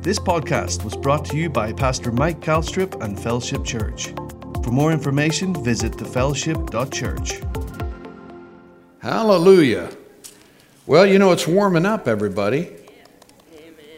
[0.00, 4.14] This podcast was brought to you by Pastor Mike Calstrip and Fellowship Church.
[4.62, 7.40] For more information, visit thefellowship.church.
[9.00, 9.90] Hallelujah.
[10.86, 12.70] Well, you know, it's warming up, everybody.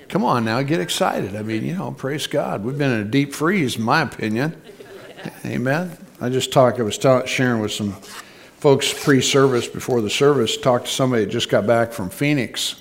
[0.08, 1.36] Come on now, get excited.
[1.36, 2.64] I mean, you know, praise God.
[2.64, 4.60] We've been in a deep freeze, in my opinion.
[5.44, 5.98] Amen.
[6.18, 7.92] I just talked, I was ta- sharing with some
[8.56, 12.80] folks pre service, before the service, talked to somebody that just got back from Phoenix.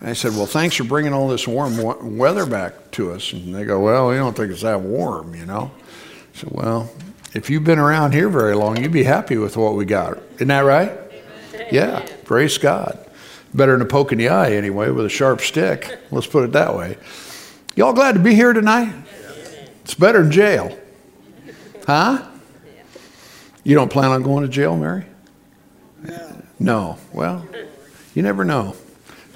[0.00, 3.32] And I said, Well, thanks for bringing all this warm weather back to us.
[3.32, 5.70] And they go, Well, we don't think it's that warm, you know.
[6.34, 6.90] I said, Well,
[7.34, 10.18] if you've been around here very long, you'd be happy with what we got.
[10.36, 10.92] Isn't that right?
[11.70, 13.06] Yeah, praise God.
[13.52, 15.98] Better than a poke in the eye, anyway, with a sharp stick.
[16.10, 16.96] Let's put it that way.
[17.76, 18.92] Y'all glad to be here tonight?
[19.84, 20.76] It's better than jail.
[21.86, 22.26] Huh?
[23.64, 25.04] You don't plan on going to jail, Mary?
[26.02, 26.42] No.
[26.58, 26.98] No.
[27.12, 27.46] Well,
[28.14, 28.76] you never know.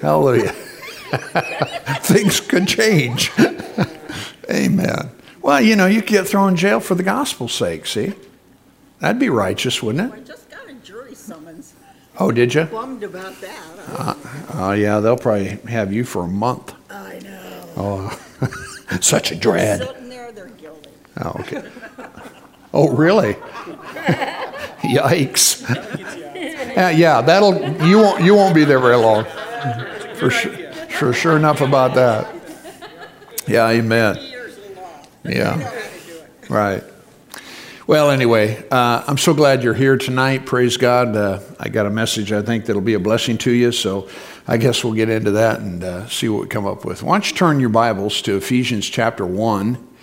[0.05, 0.51] Hallelujah.
[2.03, 3.31] Things could change.
[4.47, 5.09] Amen.
[5.41, 8.13] Well, you know, you could get thrown in jail for the gospel's sake, see?
[8.99, 10.15] That'd be righteous, wouldn't it?
[10.15, 11.73] I just got a jury summons.
[12.19, 12.65] Oh, did you?
[12.65, 14.17] Bummed about that.
[14.53, 16.75] Oh, yeah, they'll probably have you for a month.
[16.91, 17.69] I know.
[17.75, 18.19] Oh,
[19.01, 19.87] such a dread.
[19.87, 20.91] Sitting there, they're guilty.
[21.19, 21.67] Oh, okay.
[22.75, 23.33] Oh, really?
[24.83, 25.67] Yikes.
[26.75, 27.55] Yeah, yeah, that'll
[27.87, 29.25] you won't you won't be there very long.
[30.17, 30.51] For sure,
[30.89, 32.33] for sure enough about that.
[33.47, 34.17] Yeah, amen.
[35.23, 35.71] Yeah,
[36.49, 36.83] right.
[37.87, 40.45] Well, anyway, uh, I'm so glad you're here tonight.
[40.45, 41.15] Praise God.
[41.15, 43.71] Uh, I got a message I think that'll be a blessing to you.
[43.71, 44.09] So
[44.47, 47.03] I guess we'll get into that and uh, see what we come up with.
[47.03, 49.94] Why don't you turn your Bibles to Ephesians chapter 1.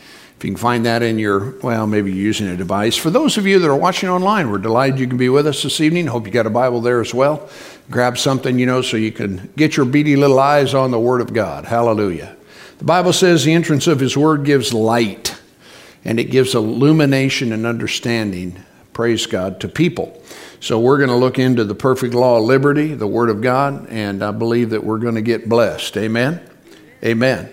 [0.42, 2.96] If you can find that in your, well, maybe you're using a device.
[2.96, 5.62] For those of you that are watching online, we're delighted you can be with us
[5.62, 6.08] this evening.
[6.08, 7.48] Hope you got a Bible there as well.
[7.92, 11.20] Grab something, you know, so you can get your beady little eyes on the Word
[11.20, 11.64] of God.
[11.64, 12.34] Hallelujah.
[12.78, 15.40] The Bible says the entrance of His Word gives light
[16.04, 20.20] and it gives illumination and understanding, praise God, to people.
[20.58, 23.86] So we're going to look into the perfect law of liberty, the Word of God,
[23.90, 25.96] and I believe that we're going to get blessed.
[25.96, 26.40] Amen?
[27.04, 27.48] Amen.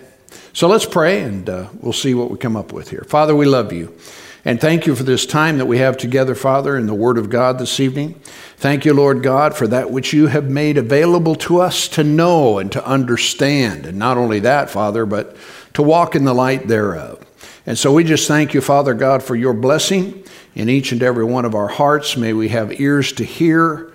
[0.52, 3.04] So let's pray and uh, we'll see what we come up with here.
[3.06, 3.96] Father, we love you.
[4.44, 7.28] And thank you for this time that we have together, Father, in the Word of
[7.28, 8.14] God this evening.
[8.56, 12.58] Thank you, Lord God, for that which you have made available to us to know
[12.58, 13.84] and to understand.
[13.84, 15.36] And not only that, Father, but
[15.74, 17.24] to walk in the light thereof.
[17.66, 20.24] And so we just thank you, Father God, for your blessing
[20.54, 22.16] in each and every one of our hearts.
[22.16, 23.92] May we have ears to hear,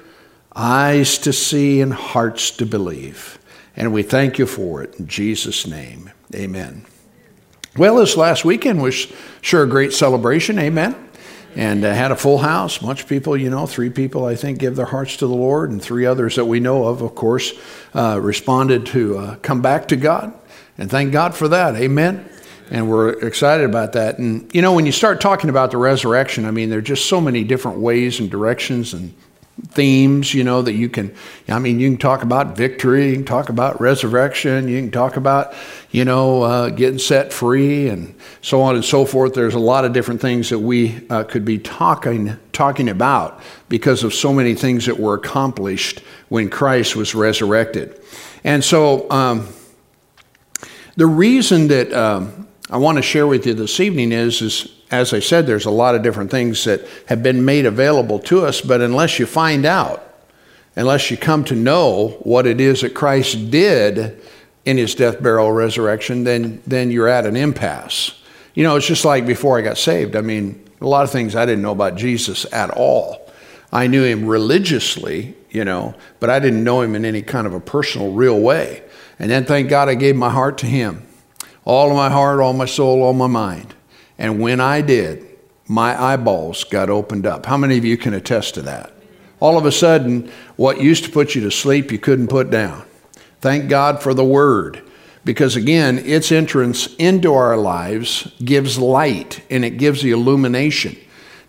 [0.56, 3.40] eyes to see, and hearts to believe.
[3.76, 6.12] And we thank you for it in Jesus' name.
[6.36, 6.86] Amen.
[7.78, 10.60] Well, this last weekend was sure a great celebration.
[10.60, 10.96] Amen.
[11.56, 12.82] And uh, had a full house.
[12.82, 15.82] Much people, you know, three people, I think, give their hearts to the Lord, and
[15.82, 17.54] three others that we know of, of course,
[17.94, 20.34] uh, responded to uh, come back to God.
[20.78, 21.76] And thank God for that.
[21.76, 22.30] Amen
[22.72, 24.18] and we're excited about that.
[24.18, 27.08] And you know, when you start talking about the resurrection, I mean, there are just
[27.08, 29.14] so many different ways and directions and
[29.70, 31.14] themes, you know, that you can.
[31.48, 35.16] I mean, you can talk about victory, you can talk about resurrection, you can talk
[35.16, 35.54] about,
[35.92, 39.34] you know, uh, getting set free, and so on and so forth.
[39.34, 44.04] There's a lot of different things that we uh, could be talking talking about because
[44.04, 48.00] of so many things that were accomplished when Christ was resurrected,
[48.44, 49.10] and so.
[49.10, 49.48] Um,
[50.98, 55.14] the reason that um, I want to share with you this evening is, is, as
[55.14, 58.62] I said, there's a lot of different things that have been made available to us,
[58.62, 60.02] but unless you find out,
[60.76, 64.22] unless you come to know what it is that Christ did
[64.66, 68.20] in his death, burial, resurrection, then, then you're at an impasse.
[68.54, 70.16] You know, it's just like before I got saved.
[70.16, 73.30] I mean, a lot of things I didn't know about Jesus at all.
[73.72, 77.54] I knew him religiously, you know, but I didn't know him in any kind of
[77.54, 78.84] a personal, real way.
[79.20, 81.06] And then thank God I gave my heart to him
[81.66, 83.74] all of my heart, all my soul, all my mind.
[84.18, 85.26] And when I did,
[85.68, 87.46] my eyeballs got opened up.
[87.46, 88.94] How many of you can attest to that?
[89.40, 92.86] All of a sudden, what used to put you to sleep, you couldn't put down.
[93.42, 94.82] Thank God for the Word.
[95.26, 100.96] Because again, its entrance into our lives gives light and it gives the illumination.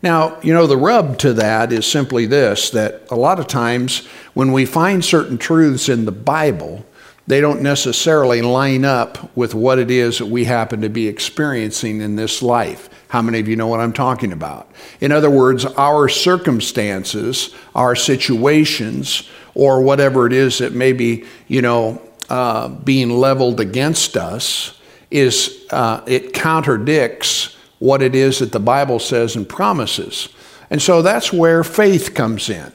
[0.03, 4.07] Now, you know, the rub to that is simply this that a lot of times
[4.35, 6.87] when we find certain truths in the Bible,
[7.27, 12.01] they don't necessarily line up with what it is that we happen to be experiencing
[12.01, 12.89] in this life.
[13.09, 14.71] How many of you know what I'm talking about?
[15.01, 21.63] In other words, our circumstances, our situations, or whatever it is that may be, you
[21.63, 24.81] know, uh, being leveled against us,
[25.11, 30.29] is uh, it contradicts what it is that the Bible says and promises.
[30.71, 32.73] And so that's where faith comes in.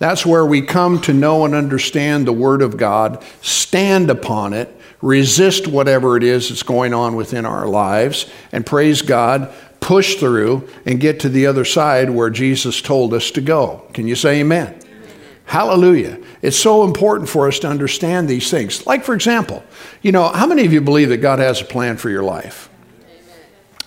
[0.00, 4.74] That's where we come to know and understand the Word of God, stand upon it,
[5.02, 10.66] resist whatever it is that's going on within our lives, and praise God, push through
[10.86, 13.86] and get to the other side where Jesus told us to go.
[13.92, 14.68] Can you say amen?
[14.68, 15.16] amen?
[15.44, 16.18] Hallelujah.
[16.40, 18.86] It's so important for us to understand these things.
[18.86, 19.62] Like, for example,
[20.00, 22.70] you know, how many of you believe that God has a plan for your life?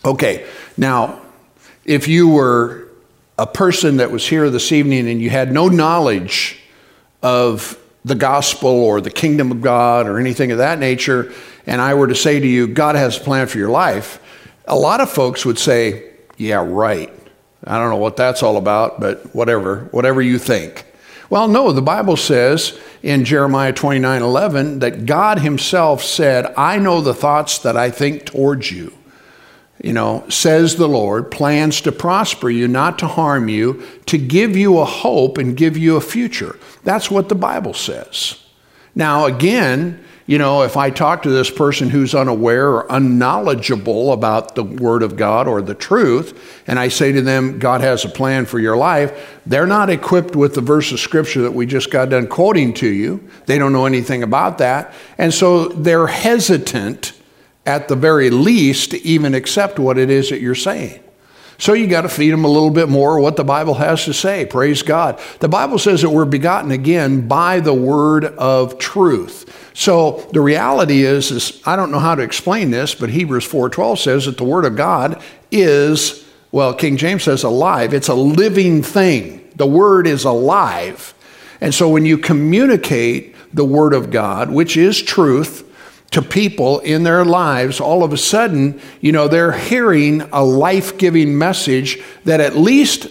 [0.06, 0.45] Okay,
[0.77, 1.24] now,
[1.86, 2.82] if you were
[3.38, 6.59] a person that was here this evening and you had no knowledge
[7.21, 11.31] of the gospel or the kingdom of God or anything of that nature,
[11.65, 14.19] and I were to say to you, God has a plan for your life,
[14.65, 17.12] a lot of folks would say, Yeah, right.
[17.65, 20.85] I don't know what that's all about, but whatever, whatever you think.
[21.30, 27.01] Well, no, the Bible says in Jeremiah 29 11 that God Himself said, I know
[27.01, 28.94] the thoughts that I think towards you
[29.83, 34.56] you know, says the Lord, plans to prosper you, not to harm you, to give
[34.56, 36.57] you a hope and give you a future.
[36.83, 38.41] That's what the Bible says.
[38.95, 44.56] Now, again, you know, if I talk to this person who's unaware or unknowledgeable about
[44.56, 48.09] the Word of God or the truth, and I say to them, God has a
[48.09, 51.91] plan for your life, they're not equipped with the verse of Scripture that we just
[51.91, 53.21] got done quoting to you.
[53.47, 54.94] They don't know anything about that.
[55.18, 57.12] And so they're hesitant
[57.65, 61.00] at the very least, even accept what it is that you're saying.
[61.57, 64.13] So you got to feed them a little bit more what the Bible has to
[64.13, 64.45] say.
[64.45, 65.19] Praise God.
[65.39, 69.71] The Bible says that we're begotten again by the word of truth.
[69.74, 74.00] So the reality is, is I don't know how to explain this, but Hebrews 4:12
[74.00, 75.21] says that the word of God
[75.51, 77.94] is, well, King James says alive.
[77.94, 79.48] It's a living thing.
[79.56, 81.13] The word is alive.
[81.62, 85.62] And so when you communicate the word of God, which is truth,
[86.13, 90.98] to people in their lives, all of a sudden, you know, they're hearing a life
[90.98, 93.07] giving message that at least,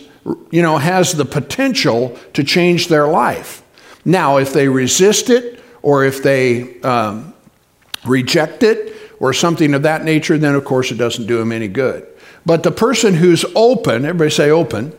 [0.51, 3.63] you know, has the potential to change their life.
[4.05, 7.35] Now, if they resist it or if they um,
[8.05, 11.69] reject it or something of that nature, then of course it doesn't do them any
[11.69, 12.07] good.
[12.47, 14.97] But the person who's open, everybody say open,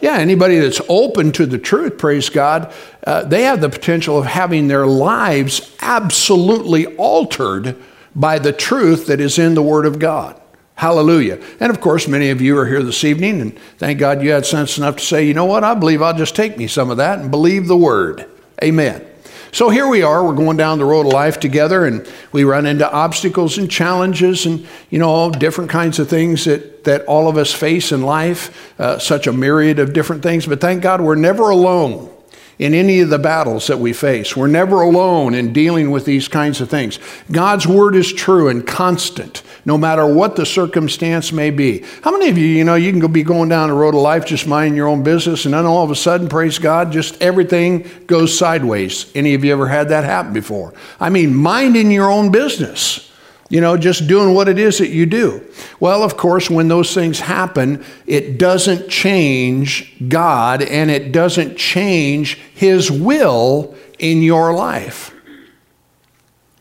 [0.00, 2.72] yeah, anybody that's open to the truth, praise God,
[3.06, 7.76] uh, they have the potential of having their lives absolutely altered
[8.14, 10.40] by the truth that is in the Word of God.
[10.74, 11.40] Hallelujah.
[11.58, 14.44] And of course, many of you are here this evening, and thank God you had
[14.44, 16.98] sense enough to say, you know what, I believe I'll just take me some of
[16.98, 18.26] that and believe the Word.
[18.62, 19.04] Amen.
[19.52, 22.66] So here we are, we're going down the road of life together, and we run
[22.66, 27.36] into obstacles and challenges and, you know, different kinds of things that, that all of
[27.36, 30.46] us face in life, uh, such a myriad of different things.
[30.46, 32.15] But thank God we're never alone
[32.58, 34.36] in any of the battles that we face.
[34.36, 36.98] We're never alone in dealing with these kinds of things.
[37.30, 41.84] God's word is true and constant, no matter what the circumstance may be.
[42.02, 44.24] How many of you, you know, you can be going down the road of life
[44.24, 47.88] just minding your own business, and then all of a sudden, praise God, just everything
[48.06, 49.10] goes sideways?
[49.14, 50.72] Any of you ever had that happen before?
[50.98, 53.05] I mean, minding your own business
[53.48, 55.46] you know, just doing what it is that you do.
[55.78, 62.38] Well, of course, when those things happen, it doesn't change God and it doesn't change
[62.54, 65.14] His will in your life.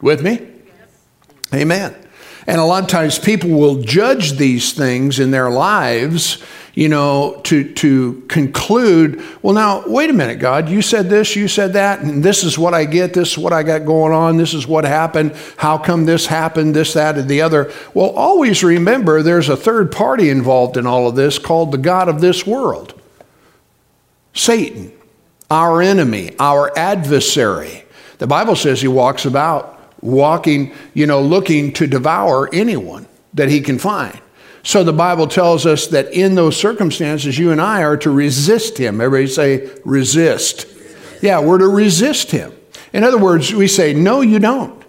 [0.02, 0.40] With me?
[0.40, 1.62] Yes.
[1.62, 2.05] Amen.
[2.48, 6.44] And a lot of times people will judge these things in their lives
[6.76, 11.48] you know, to, to conclude, well, now, wait a minute, God, you said this, you
[11.48, 14.36] said that, and this is what I get, this is what I got going on,
[14.36, 17.72] this is what happened, how come this happened, this, that, and the other.
[17.94, 22.10] Well, always remember there's a third party involved in all of this called the God
[22.10, 23.02] of this world
[24.34, 24.92] Satan,
[25.50, 27.86] our enemy, our adversary.
[28.18, 29.75] The Bible says he walks about
[30.06, 34.20] walking, you know, looking to devour anyone that he can find.
[34.64, 38.78] So the Bible tells us that in those circumstances, you and I are to resist
[38.78, 39.00] him.
[39.00, 40.66] Everybody say, resist.
[41.22, 42.52] Yeah, we're to resist him.
[42.92, 44.84] In other words, we say, no, you don't.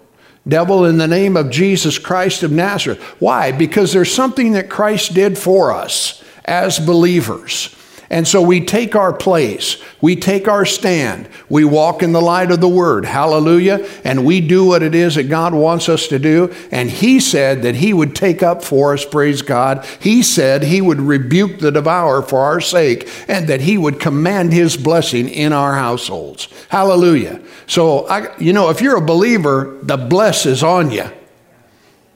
[0.47, 3.01] Devil, in the name of Jesus Christ of Nazareth.
[3.19, 3.51] Why?
[3.51, 7.75] Because there's something that Christ did for us as believers.
[8.09, 12.51] And so we take our place, we take our stand, we walk in the light
[12.51, 16.17] of the Word, hallelujah, and we do what it is that God wants us to
[16.17, 16.53] do.
[16.71, 19.85] And He said that He would take up for us, praise God.
[19.99, 24.53] He said He would rebuke the devourer for our sake, and that He would command
[24.53, 26.47] His blessing in our households.
[26.69, 27.41] Hallelujah.
[27.65, 31.11] So, I, you know, if you're a believer, the bless is on you.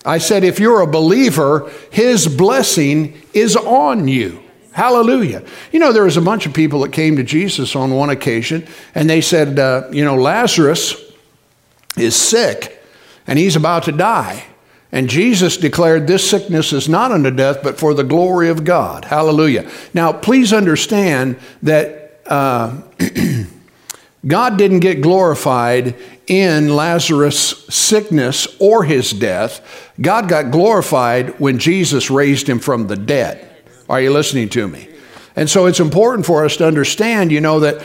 [0.05, 4.40] I said, if you're a believer, His blessing is on you.
[4.72, 5.44] Hallelujah.
[5.72, 8.66] You know, there was a bunch of people that came to Jesus on one occasion,
[8.96, 10.96] and they said, uh, You know, Lazarus
[11.98, 12.82] is sick
[13.28, 14.46] and he's about to die.
[14.92, 19.06] And Jesus declared, This sickness is not unto death, but for the glory of God.
[19.06, 19.70] Hallelujah.
[19.94, 22.22] Now, please understand that.
[22.25, 22.82] Uh,
[24.28, 25.96] God didn't get glorified
[26.28, 29.92] in Lazarus' sickness or his death.
[30.00, 33.50] God got glorified when Jesus raised him from the dead.
[33.91, 34.88] Are you listening to me?
[35.36, 37.83] And so it's important for us to understand, you know, that,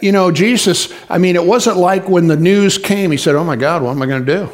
[0.00, 3.44] you know, Jesus, I mean, it wasn't like when the news came, he said, Oh
[3.44, 4.50] my God, what am I going to do?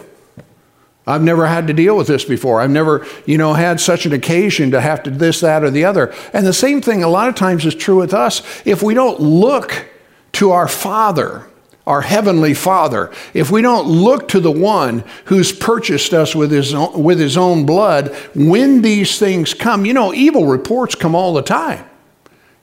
[1.07, 2.61] I've never had to deal with this before.
[2.61, 5.85] I've never, you know, had such an occasion to have to this, that, or the
[5.85, 6.13] other.
[6.33, 8.43] And the same thing a lot of times is true with us.
[8.65, 9.87] If we don't look
[10.33, 11.47] to our Father,
[11.89, 16.75] our Heavenly Father, if we don't look to the one who's purchased us with his,
[16.75, 21.33] own, with his own blood, when these things come, you know, evil reports come all
[21.33, 21.89] the time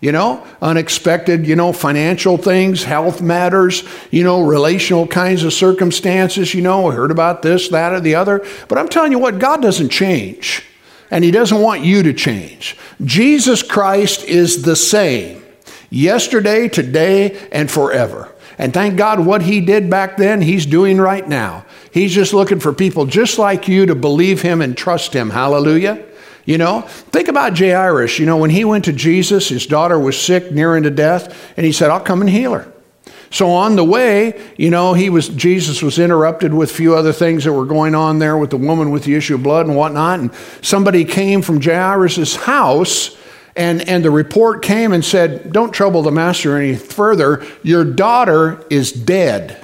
[0.01, 6.53] you know, unexpected, you know, financial things, health matters, you know, relational kinds of circumstances,
[6.53, 8.45] you know, I heard about this, that, or the other.
[8.67, 10.63] But I'm telling you what, God doesn't change,
[11.09, 12.77] and He doesn't want you to change.
[13.03, 15.43] Jesus Christ is the same
[15.89, 18.34] yesterday, today, and forever.
[18.57, 21.65] And thank God what He did back then, He's doing right now.
[21.91, 25.29] He's just looking for people just like you to believe Him and trust Him.
[25.29, 26.05] Hallelujah.
[26.45, 28.19] You know, think about Jairus.
[28.19, 31.65] You know, when he went to Jesus, his daughter was sick, nearing to death, and
[31.65, 32.71] he said, I'll come and heal her.
[33.31, 37.11] So on the way, you know, he was Jesus was interrupted with a few other
[37.11, 39.75] things that were going on there with the woman with the issue of blood and
[39.75, 40.19] whatnot.
[40.19, 43.17] And somebody came from Jairus' house,
[43.55, 47.45] and, and the report came and said, Don't trouble the master any further.
[47.63, 49.61] Your daughter is dead.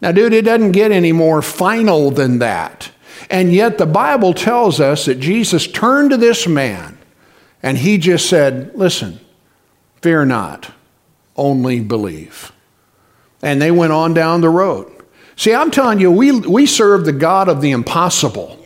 [0.00, 2.90] Now, dude, it doesn't get any more final than that.
[3.30, 6.98] And yet the Bible tells us that Jesus turned to this man
[7.62, 9.20] and he just said, Listen,
[10.00, 10.72] fear not,
[11.36, 12.52] only believe.
[13.42, 14.90] And they went on down the road.
[15.36, 18.63] See, I'm telling you, we, we serve the God of the impossible.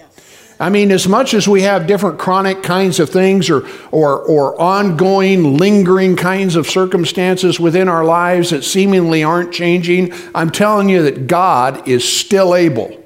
[0.61, 4.61] I mean, as much as we have different chronic kinds of things or, or, or
[4.61, 11.03] ongoing, lingering kinds of circumstances within our lives that seemingly aren't changing, I'm telling you
[11.05, 12.99] that God is still able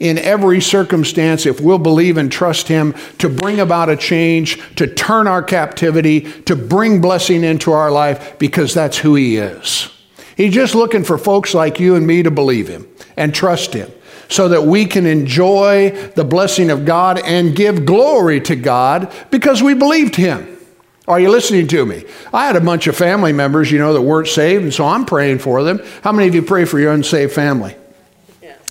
[0.00, 4.86] in every circumstance, if we'll believe and trust Him to bring about a change, to
[4.86, 9.90] turn our captivity, to bring blessing into our life, because that's who He is.
[10.36, 12.86] He's just looking for folks like you and me to believe Him
[13.16, 13.90] and trust Him
[14.28, 19.62] so that we can enjoy the blessing of God and give glory to God because
[19.62, 20.56] we believed Him.
[21.08, 22.04] Are you listening to me?
[22.32, 25.04] I had a bunch of family members, you know, that weren't saved, and so I'm
[25.04, 25.80] praying for them.
[26.02, 27.76] How many of you pray for your unsaved family?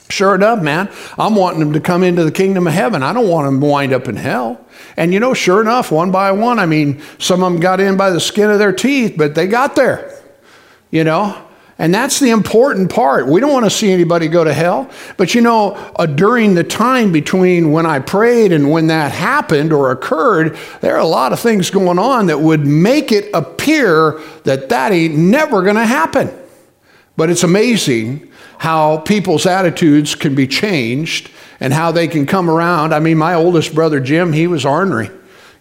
[0.09, 3.01] Sure enough, man, I'm wanting them to come into the kingdom of heaven.
[3.01, 4.63] I don't want them to wind up in hell.
[4.97, 7.97] And you know, sure enough, one by one, I mean, some of them got in
[7.97, 10.21] by the skin of their teeth, but they got there,
[10.91, 11.44] you know.
[11.77, 13.27] And that's the important part.
[13.27, 14.89] We don't want to see anybody go to hell.
[15.17, 19.73] But you know, uh, during the time between when I prayed and when that happened
[19.73, 24.21] or occurred, there are a lot of things going on that would make it appear
[24.45, 26.31] that that ain't never going to happen.
[27.17, 31.29] But it's amazing how people's attitudes can be changed
[31.59, 32.93] and how they can come around.
[32.93, 35.09] I mean, my oldest brother Jim, he was ornery.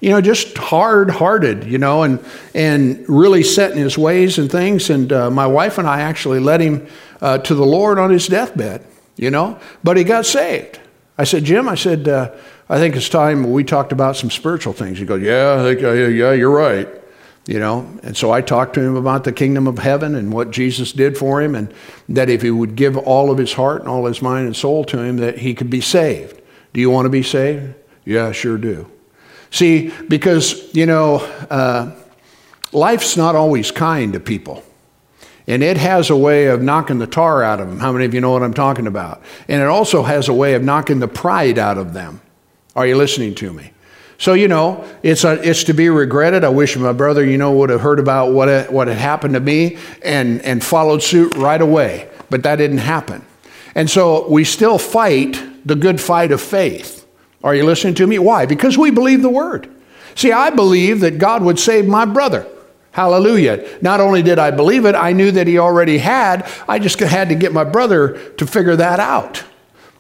[0.04, 2.22] You know, just hard hearted, you know, and,
[2.54, 4.90] and really set in his ways and things.
[4.90, 6.86] And uh, my wife and I actually led him
[7.22, 10.78] uh, to the Lord on his deathbed, you know, but he got saved.
[11.16, 12.32] I said, Jim, I said, uh,
[12.68, 14.98] I think it's time we talked about some spiritual things.
[14.98, 16.86] He goes, Yeah, think, uh, yeah, you're right
[17.46, 20.50] you know and so i talked to him about the kingdom of heaven and what
[20.50, 21.74] jesus did for him and
[22.08, 24.82] that if he would give all of his heart and all his mind and soul
[24.82, 26.40] to him that he could be saved
[26.72, 27.74] do you want to be saved
[28.06, 28.90] yeah I sure do
[29.54, 31.16] see because you know
[31.48, 31.94] uh,
[32.72, 34.62] life's not always kind to people
[35.46, 38.12] and it has a way of knocking the tar out of them how many of
[38.12, 41.08] you know what i'm talking about and it also has a way of knocking the
[41.08, 42.20] pride out of them
[42.76, 43.70] are you listening to me
[44.18, 46.44] so, you know, it's, a, it's to be regretted.
[46.44, 49.34] I wish my brother, you know, would have heard about what, it, what had happened
[49.34, 52.08] to me and, and followed suit right away.
[52.30, 53.24] But that didn't happen.
[53.74, 57.03] And so we still fight the good fight of faith.
[57.44, 58.18] Are you listening to me?
[58.18, 58.46] Why?
[58.46, 59.70] Because we believe the word.
[60.14, 62.48] See, I believe that God would save my brother.
[62.92, 63.78] Hallelujah.
[63.82, 66.48] Not only did I believe it, I knew that he already had.
[66.66, 69.44] I just had to get my brother to figure that out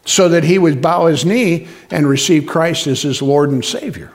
[0.06, 4.12] so that he would bow his knee and receive Christ as his Lord and Savior.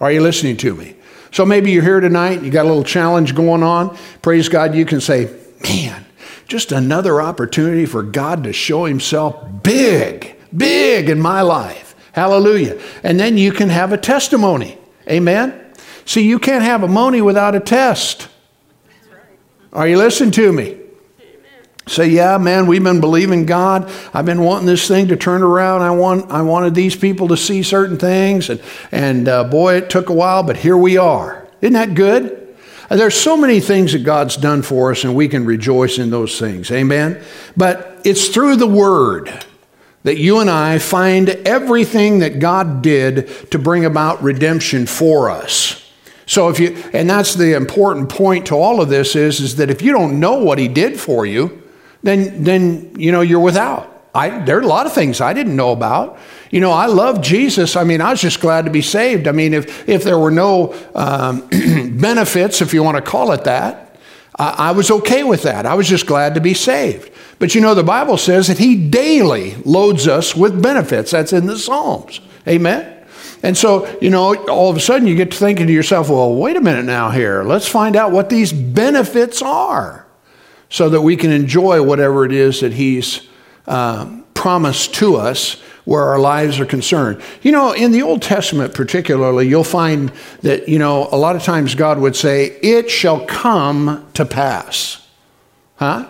[0.00, 0.96] Are you listening to me?
[1.32, 3.96] So maybe you're here tonight, you got a little challenge going on.
[4.22, 5.30] Praise God, you can say,
[5.62, 6.04] man,
[6.46, 11.89] just another opportunity for God to show himself big, big in my life.
[12.12, 12.80] Hallelujah.
[13.02, 14.78] And then you can have a testimony.
[15.08, 15.72] Amen?
[16.04, 18.28] See, you can't have a money without a test.
[19.72, 20.76] Are you listening to me?
[21.90, 23.90] say, yeah, man, we've been believing God.
[24.14, 25.82] I've been wanting this thing to turn around.
[25.82, 28.62] I want, I wanted these people to see certain things, and
[28.92, 31.48] and uh, boy, it took a while, but here we are.
[31.60, 32.36] Isn't that good?
[32.88, 36.38] There's so many things that God's done for us, and we can rejoice in those
[36.38, 36.70] things.
[36.70, 37.22] Amen?
[37.56, 39.32] But it's through the Word
[40.02, 45.76] that you and I find everything that God did to bring about redemption for us.
[46.26, 49.68] So if you and that's the important point to all of this is is that
[49.68, 51.62] if you don't know what he did for you,
[52.02, 53.88] then then you know you're without.
[54.14, 56.18] I there are a lot of things I didn't know about.
[56.50, 57.76] You know, I love Jesus.
[57.76, 59.28] I mean, I was just glad to be saved.
[59.28, 61.48] I mean, if if there were no um,
[61.98, 63.96] benefits, if you want to call it that,
[64.38, 65.66] I, I was okay with that.
[65.66, 67.10] I was just glad to be saved.
[67.40, 71.10] But you know, the Bible says that He daily loads us with benefits.
[71.10, 72.20] That's in the Psalms.
[72.46, 72.98] Amen.
[73.42, 76.34] And so, you know, all of a sudden you get to thinking to yourself, well,
[76.34, 77.42] wait a minute now here.
[77.42, 80.06] Let's find out what these benefits are
[80.68, 83.26] so that we can enjoy whatever it is that He's
[83.66, 85.54] uh, promised to us
[85.86, 87.22] where our lives are concerned.
[87.40, 91.42] You know, in the Old Testament particularly, you'll find that, you know, a lot of
[91.42, 95.08] times God would say, It shall come to pass.
[95.76, 96.06] Huh?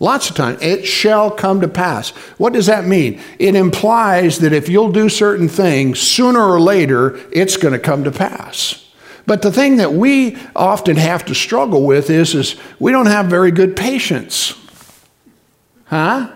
[0.00, 2.10] Lots of times, it shall come to pass.
[2.36, 3.20] What does that mean?
[3.38, 8.02] It implies that if you'll do certain things, sooner or later, it's going to come
[8.04, 8.80] to pass.
[9.26, 13.26] But the thing that we often have to struggle with is, is we don't have
[13.26, 14.54] very good patience.
[15.86, 16.30] Huh?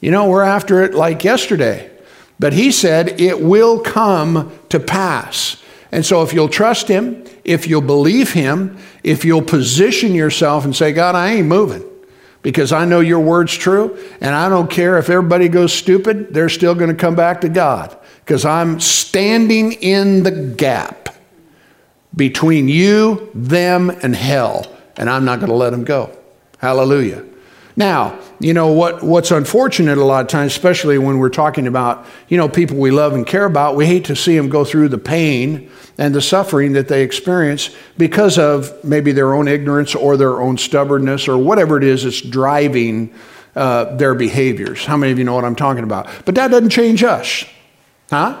[0.00, 1.90] You know, we're after it like yesterday.
[2.38, 5.62] But he said it will come to pass.
[5.90, 10.74] And so if you'll trust him, if you'll believe him, if you'll position yourself and
[10.74, 11.84] say, God, I ain't moving
[12.44, 16.50] because I know your word's true, and I don't care if everybody goes stupid, they're
[16.50, 21.08] still going to come back to God because I'm standing in the gap
[22.14, 24.66] between you, them, and hell,
[24.98, 26.16] and I'm not going to let them go.
[26.58, 27.24] Hallelujah.
[27.76, 32.06] Now, you know what, what's unfortunate a lot of times, especially when we're talking about,
[32.28, 34.88] you know, people we love and care about, we hate to see them go through
[34.88, 40.16] the pain and the suffering that they experience because of maybe their own ignorance or
[40.16, 43.12] their own stubbornness or whatever it is that's driving
[43.56, 44.84] uh, their behaviors.
[44.84, 46.08] How many of you know what I'm talking about?
[46.24, 47.44] But that doesn't change us,
[48.10, 48.40] huh?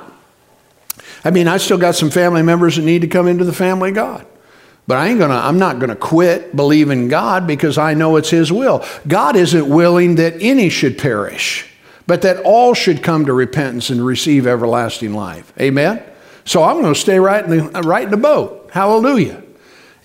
[1.24, 3.88] I mean, I still got some family members that need to come into the family
[3.88, 4.26] of God.
[4.86, 8.52] But I ain't gonna, I'm not gonna quit believing God because I know it's His
[8.52, 8.84] will.
[9.08, 11.70] God isn't willing that any should perish,
[12.06, 15.52] but that all should come to repentance and receive everlasting life.
[15.58, 16.02] Amen?
[16.44, 18.70] So I'm going to stay right in the, right in the boat.
[18.72, 19.42] Hallelujah.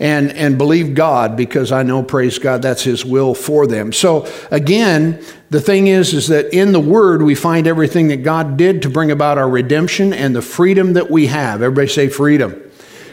[0.01, 3.91] And, and believe God because I know, praise God, that's His will for them.
[3.91, 8.55] So again, the thing is, is that in the Word we find everything that God
[8.55, 11.61] did to bring about our redemption and the freedom that we have.
[11.61, 12.68] Everybody say freedom.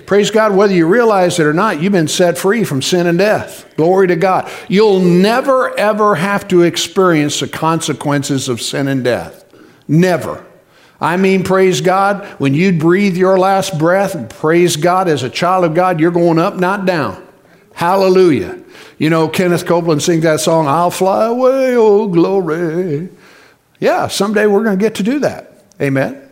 [0.07, 3.19] Praise God, whether you realize it or not, you've been set free from sin and
[3.19, 3.75] death.
[3.77, 4.49] Glory to God.
[4.69, 9.45] You'll never, ever have to experience the consequences of sin and death.
[9.89, 10.47] Never.
[11.01, 15.65] I mean, praise God, when you breathe your last breath, praise God, as a child
[15.65, 17.27] of God, you're going up, not down.
[17.75, 18.63] Hallelujah.
[18.99, 23.11] You know, Kenneth Copeland sings that song, I'll fly away, oh glory.
[23.79, 25.65] Yeah, someday we're going to get to do that.
[25.81, 26.26] Amen.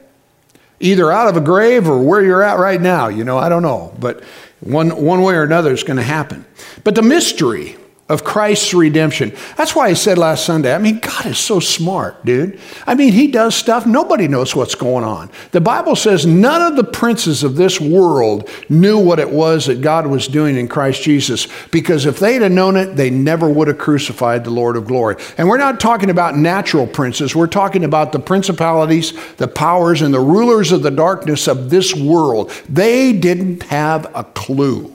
[0.84, 3.62] Either out of a grave or where you're at right now, you know, I don't
[3.62, 3.94] know.
[3.98, 4.22] But
[4.60, 6.44] one, one way or another it's going to happen.
[6.84, 9.32] But the mystery of Christ's redemption.
[9.56, 12.60] That's why I said last Sunday, I mean, God is so smart, dude.
[12.86, 15.30] I mean, He does stuff, nobody knows what's going on.
[15.52, 19.80] The Bible says none of the princes of this world knew what it was that
[19.80, 23.68] God was doing in Christ Jesus, because if they'd have known it, they never would
[23.68, 25.16] have crucified the Lord of glory.
[25.38, 30.12] And we're not talking about natural princes, we're talking about the principalities, the powers, and
[30.12, 32.50] the rulers of the darkness of this world.
[32.68, 34.94] They didn't have a clue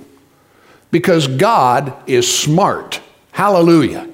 [0.91, 2.98] because God is smart.
[3.39, 4.05] Hallelujah.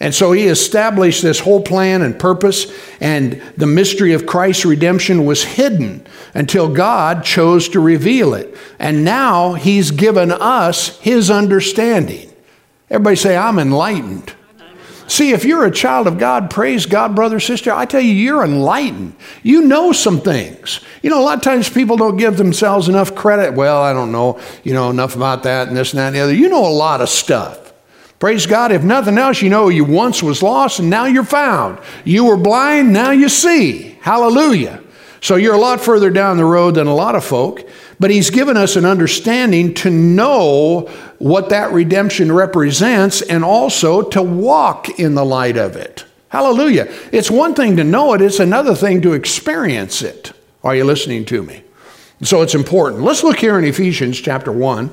[0.00, 5.24] And so he established this whole plan and purpose, and the mystery of Christ's redemption
[5.24, 8.54] was hidden until God chose to reveal it.
[8.78, 12.30] And now he's given us his understanding.
[12.90, 14.34] Everybody say, I'm enlightened.
[15.06, 18.44] See, if you're a child of God, praise God, brother, sister, I tell you, you're
[18.44, 19.16] enlightened.
[19.42, 20.80] You know some things.
[21.02, 23.54] You know, a lot of times people don't give themselves enough credit.
[23.54, 26.20] Well, I don't know, you know, enough about that and this and that and the
[26.20, 26.34] other.
[26.34, 27.65] You know a lot of stuff.
[28.18, 28.72] Praise God.
[28.72, 31.78] If nothing else, you know you once was lost and now you're found.
[32.04, 33.98] You were blind, now you see.
[34.00, 34.82] Hallelujah.
[35.20, 37.68] So you're a lot further down the road than a lot of folk.
[37.98, 44.22] But he's given us an understanding to know what that redemption represents and also to
[44.22, 46.04] walk in the light of it.
[46.28, 46.92] Hallelujah.
[47.12, 50.32] It's one thing to know it, it's another thing to experience it.
[50.62, 51.62] Are you listening to me?
[52.22, 53.02] So it's important.
[53.02, 54.90] Let's look here in Ephesians chapter 1.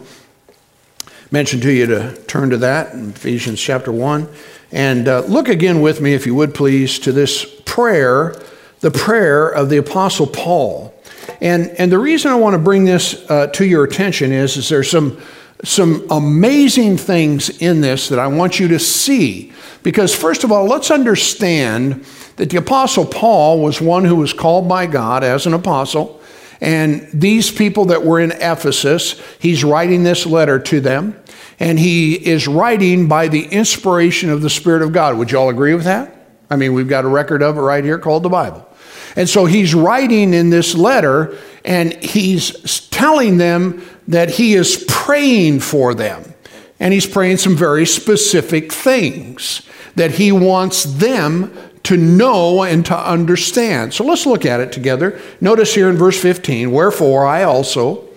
[1.34, 4.30] Mentioned to you to turn to that in Ephesians chapter 1.
[4.72, 8.40] And uh, look again with me, if you would please, to this prayer,
[8.82, 10.94] the prayer of the Apostle Paul.
[11.42, 14.70] And, and the reason I want to bring this uh, to your attention is, is
[14.70, 15.20] there's some
[15.64, 19.54] some amazing things in this that I want you to see.
[19.82, 24.70] Because, first of all, let's understand that the Apostle Paul was one who was called
[24.70, 26.22] by God as an apostle.
[26.62, 31.20] And these people that were in Ephesus, he's writing this letter to them.
[31.60, 35.18] And he is writing by the inspiration of the Spirit of God.
[35.18, 36.16] Would you all agree with that?
[36.50, 38.68] I mean, we've got a record of it right here called the Bible.
[39.16, 45.60] And so he's writing in this letter and he's telling them that he is praying
[45.62, 46.34] for them.
[46.80, 49.62] And he's praying some very specific things
[49.96, 53.94] that he wants them to know and to understand.
[53.94, 55.20] So let's look at it together.
[55.42, 58.08] Notice here in verse 15 Wherefore I also,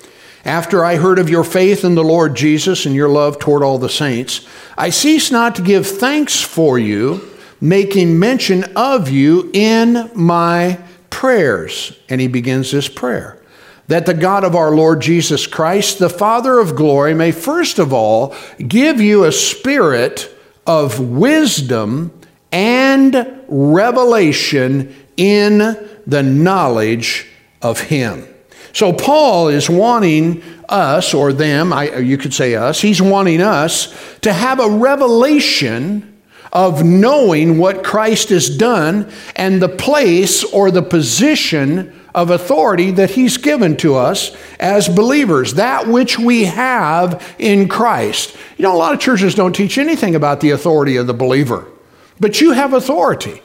[0.46, 3.78] after I heard of your faith in the Lord Jesus and your love toward all
[3.78, 4.46] the saints,
[4.78, 7.28] I cease not to give thanks for you,
[7.60, 10.78] making mention of you in my
[11.10, 11.98] prayers.
[12.08, 13.42] And he begins this prayer
[13.88, 17.92] that the God of our Lord Jesus Christ, the Father of glory, may first of
[17.92, 20.32] all give you a spirit
[20.66, 22.12] of wisdom
[22.50, 25.58] and revelation in
[26.06, 27.28] the knowledge
[27.62, 28.26] of Him.
[28.76, 33.94] So, Paul is wanting us, or them, I, you could say us, he's wanting us
[34.20, 36.20] to have a revelation
[36.52, 43.08] of knowing what Christ has done and the place or the position of authority that
[43.12, 48.36] He's given to us as believers, that which we have in Christ.
[48.58, 51.66] You know, a lot of churches don't teach anything about the authority of the believer,
[52.20, 53.40] but you have authority.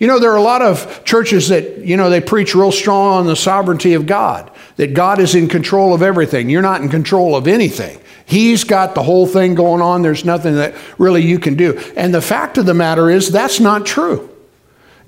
[0.00, 3.18] You know, there are a lot of churches that, you know, they preach real strong
[3.18, 6.48] on the sovereignty of God, that God is in control of everything.
[6.48, 8.00] You're not in control of anything.
[8.24, 10.00] He's got the whole thing going on.
[10.00, 11.78] There's nothing that really you can do.
[11.96, 14.34] And the fact of the matter is, that's not true.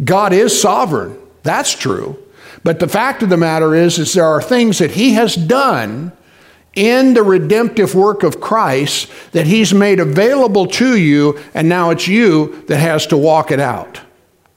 [0.05, 1.17] God is sovereign.
[1.43, 2.23] That's true.
[2.63, 6.13] But the fact of the matter is, is there are things that He has done
[6.75, 12.07] in the redemptive work of Christ that He's made available to you, and now it's
[12.07, 14.03] you that has to walk it out.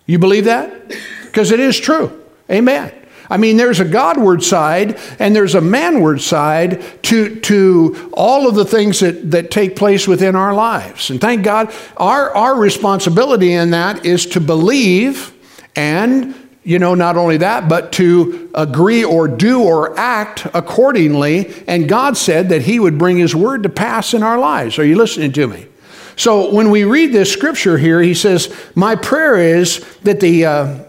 [0.07, 0.93] You believe that?
[1.23, 2.21] Because it is true.
[2.51, 2.91] Amen.
[3.29, 8.55] I mean, there's a Godward side and there's a manward side to, to all of
[8.55, 11.09] the things that, that take place within our lives.
[11.09, 15.33] And thank God, our, our responsibility in that is to believe
[15.75, 21.53] and, you know, not only that, but to agree or do or act accordingly.
[21.67, 24.79] And God said that He would bring His word to pass in our lives.
[24.79, 25.67] Are you listening to me?
[26.15, 30.45] So when we read this scripture here, He says, My prayer is that the.
[30.45, 30.84] Uh,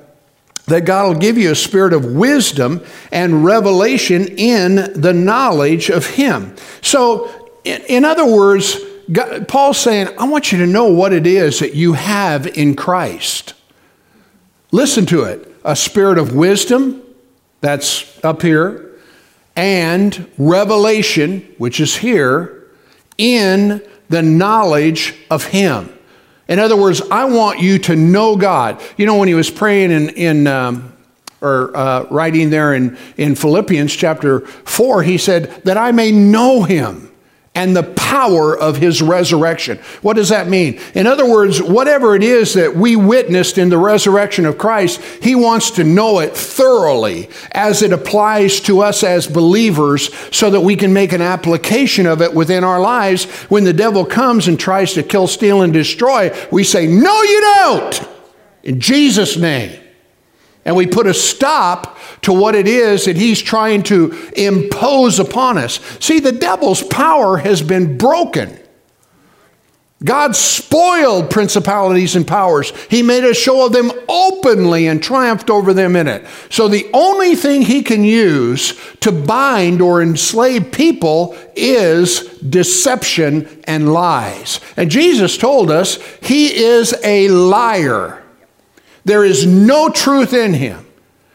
[0.67, 6.07] that God will give you a spirit of wisdom and revelation in the knowledge of
[6.07, 6.55] Him.
[6.83, 7.31] So,
[7.65, 8.79] in, other words,
[9.11, 12.75] God, Paul's saying, I want you to know what it is that you have in
[12.75, 13.55] Christ.
[14.73, 17.03] Listen to it a spirit of wisdom,
[17.61, 18.95] that's up here,
[19.57, 22.69] and revelation, which is here,
[23.19, 25.96] in the knowledge of Him.
[26.49, 28.81] In other words, I want you to know God.
[28.97, 30.93] You know, when he was praying in, in um,
[31.41, 36.63] or uh, writing there in, in Philippians chapter 4, he said, That I may know
[36.63, 37.06] him
[37.57, 39.79] and the power of his resurrection.
[40.03, 40.79] What does that mean?
[40.95, 45.35] In other words, whatever it is that we witnessed in the resurrection of Christ, he
[45.35, 50.77] wants to know it thoroughly as it applies to us as believers so that we
[50.77, 53.25] can make an application of it within our lives.
[53.49, 57.41] When the devil comes and tries to kill, steal, and destroy, we say, No, you
[57.41, 58.09] don't!
[58.63, 59.86] In Jesus' name.
[60.67, 65.59] And we put a stop to what it is that he's trying to impose upon
[65.59, 65.79] us.
[66.01, 68.59] See, the devil's power has been broken.
[70.05, 72.73] God spoiled principalities and powers.
[72.91, 76.27] He made a show of them openly and triumphed over them in it.
[76.51, 83.93] So the only thing he can use to bind or enslave people is deception and
[83.93, 84.61] lies.
[84.77, 88.26] And Jesus told us he is a liar.
[89.07, 90.85] There is no truth in him.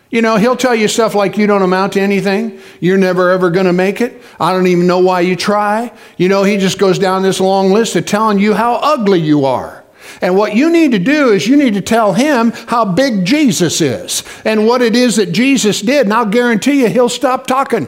[0.10, 2.60] You know, he'll tell you stuff like you don't amount to anything.
[2.81, 4.21] You're never ever going to make it.
[4.41, 5.93] I don't even know why you try.
[6.17, 9.45] You know, he just goes down this long list of telling you how ugly you
[9.45, 9.86] are.
[10.19, 13.79] And what you need to do is you need to tell him how big Jesus
[13.79, 16.07] is and what it is that Jesus did.
[16.07, 17.88] And I'll guarantee you he'll stop talking.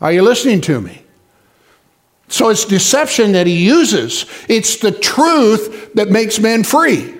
[0.00, 1.02] Are you listening to me?
[2.26, 7.17] So it's deception that he uses, it's the truth that makes men free.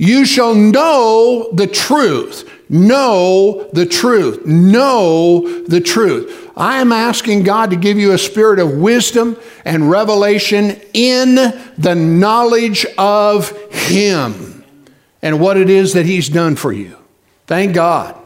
[0.00, 2.50] You shall know the truth.
[2.70, 4.46] Know the truth.
[4.46, 6.50] Know the truth.
[6.56, 11.34] I am asking God to give you a spirit of wisdom and revelation in
[11.76, 14.64] the knowledge of Him
[15.20, 16.96] and what it is that He's done for you.
[17.46, 18.16] Thank God.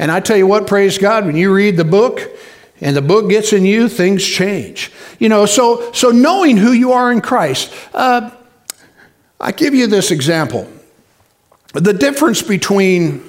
[0.00, 2.36] And I tell you what, praise God, when you read the book,
[2.80, 4.90] and the book gets in you, things change.
[5.20, 7.72] You know, so so knowing who you are in Christ.
[7.94, 8.32] Uh,
[9.40, 10.68] I give you this example.
[11.72, 13.22] The difference between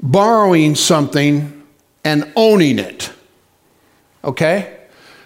[0.00, 1.62] borrowing something
[2.04, 3.12] and owning it.
[4.24, 4.78] Okay?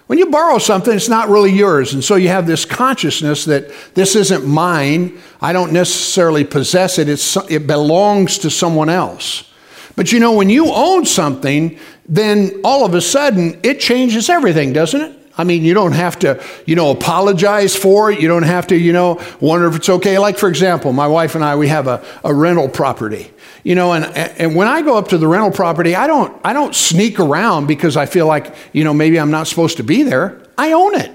[0.07, 1.93] When you borrow something, it's not really yours.
[1.93, 5.19] And so you have this consciousness that this isn't mine.
[5.41, 7.09] I don't necessarily possess it.
[7.09, 9.51] It's, it belongs to someone else.
[9.97, 14.73] But you know, when you own something, then all of a sudden it changes everything,
[14.73, 15.26] doesn't it?
[15.39, 18.21] I mean, you don't have to, you know, apologize for it.
[18.21, 20.19] You don't have to, you know, wonder if it's okay.
[20.19, 23.93] Like, for example, my wife and I, we have a, a rental property you know
[23.93, 27.19] and, and when i go up to the rental property i don't i don't sneak
[27.19, 30.41] around because i feel like you know maybe i'm not supposed to be there.
[30.57, 31.11] I own it.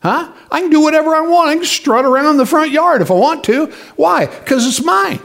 [0.00, 0.32] Huh?
[0.50, 1.48] I can do whatever i want.
[1.48, 3.66] I can strut around the front yard if i want to.
[3.96, 4.26] Why?
[4.26, 5.20] Because it's mine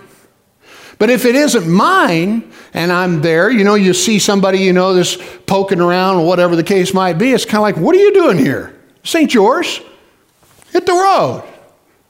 [0.99, 4.93] but if it isn't mine and i'm there you know you see somebody you know
[4.93, 7.99] that's poking around or whatever the case might be it's kind of like what are
[7.99, 9.81] you doing here this ain't yours
[10.71, 11.43] hit the road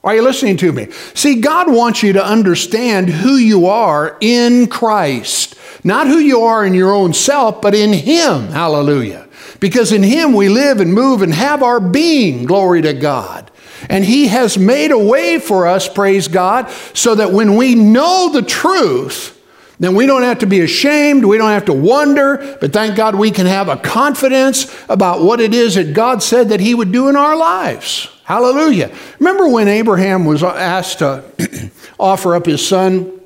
[0.04, 0.92] are you listening to me?
[1.14, 5.56] See, God wants you to understand who you are in Christ.
[5.84, 8.48] Not who you are in your own self, but in Him.
[8.48, 9.28] Hallelujah.
[9.60, 12.46] Because in Him we live and move and have our being.
[12.46, 13.49] Glory to God.
[13.90, 18.32] And He has made a way for us, praise God, so that when we know
[18.32, 19.36] the truth,
[19.80, 21.24] then we don't have to be ashamed.
[21.24, 22.58] We don't have to wonder.
[22.60, 26.50] But thank God we can have a confidence about what it is that God said
[26.50, 28.10] that He would do in our lives.
[28.26, 28.92] Hallelujah.
[29.20, 31.24] Remember when Abraham was asked to
[32.00, 33.19] offer up his son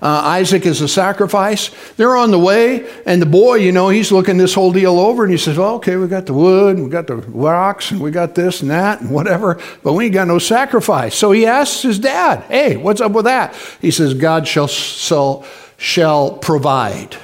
[0.00, 1.70] uh, Isaac is a sacrifice.
[1.96, 5.24] They're on the way, and the boy, you know, he's looking this whole deal over,
[5.24, 8.10] and he says, well, okay, we got the wood, we got the rocks, and we
[8.10, 11.14] got this and that, and whatever, but we ain't got no sacrifice.
[11.14, 13.54] So he asks his dad, hey, what's up with that?
[13.80, 15.44] He says, God shall, shall,
[15.76, 17.16] shall provide.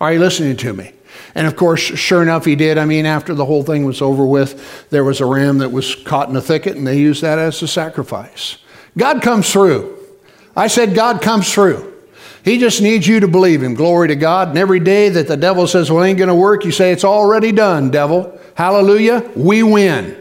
[0.00, 0.92] Are you listening to me?
[1.34, 2.78] And of course, sure enough, he did.
[2.78, 5.94] I mean, after the whole thing was over with, there was a ram that was
[5.94, 8.58] caught in a thicket, and they used that as a sacrifice.
[8.96, 9.96] God comes through.
[10.56, 11.94] I said, God comes through.
[12.48, 13.74] He just needs you to believe him.
[13.74, 14.48] Glory to God.
[14.48, 17.04] And every day that the devil says, well, ain't going to work, you say, it's
[17.04, 18.40] already done, devil.
[18.54, 19.30] Hallelujah.
[19.36, 20.16] We win.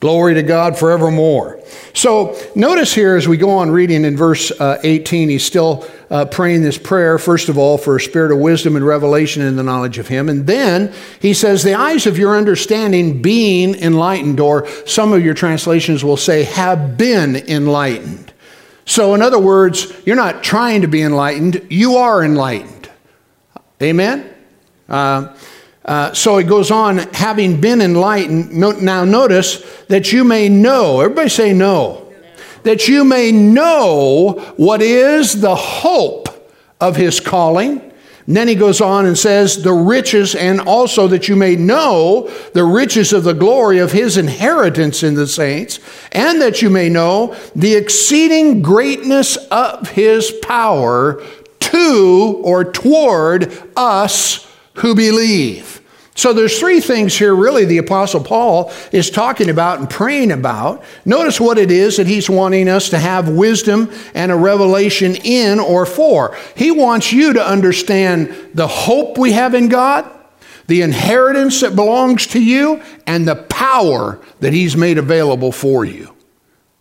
[0.00, 1.60] Glory to God forevermore.
[1.94, 6.24] So notice here as we go on reading in verse uh, 18, he's still uh,
[6.24, 9.62] praying this prayer, first of all, for a spirit of wisdom and revelation in the
[9.62, 10.28] knowledge of him.
[10.28, 15.34] And then he says, the eyes of your understanding being enlightened, or some of your
[15.34, 18.31] translations will say, have been enlightened.
[18.84, 22.90] So, in other words, you're not trying to be enlightened, you are enlightened.
[23.80, 24.32] Amen?
[24.88, 25.34] Uh,
[25.84, 28.52] uh, so it goes on, having been enlightened.
[28.52, 32.12] No, now notice that you may know, everybody say no,
[32.62, 36.28] that you may know what is the hope
[36.80, 37.91] of his calling.
[38.26, 42.28] And then he goes on and says, the riches, and also that you may know
[42.54, 45.80] the riches of the glory of his inheritance in the saints,
[46.12, 51.22] and that you may know the exceeding greatness of his power
[51.58, 55.81] to or toward us who believe.
[56.14, 60.84] So there's three things here really the apostle Paul is talking about and praying about.
[61.06, 65.58] Notice what it is that he's wanting us to have wisdom and a revelation in
[65.58, 66.36] or for.
[66.54, 70.08] He wants you to understand the hope we have in God,
[70.66, 76.14] the inheritance that belongs to you, and the power that he's made available for you.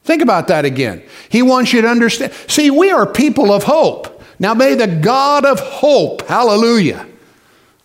[0.03, 1.03] Think about that again.
[1.29, 2.33] He wants you to understand.
[2.47, 4.21] See, we are people of hope.
[4.39, 7.07] Now may the God of hope, hallelujah,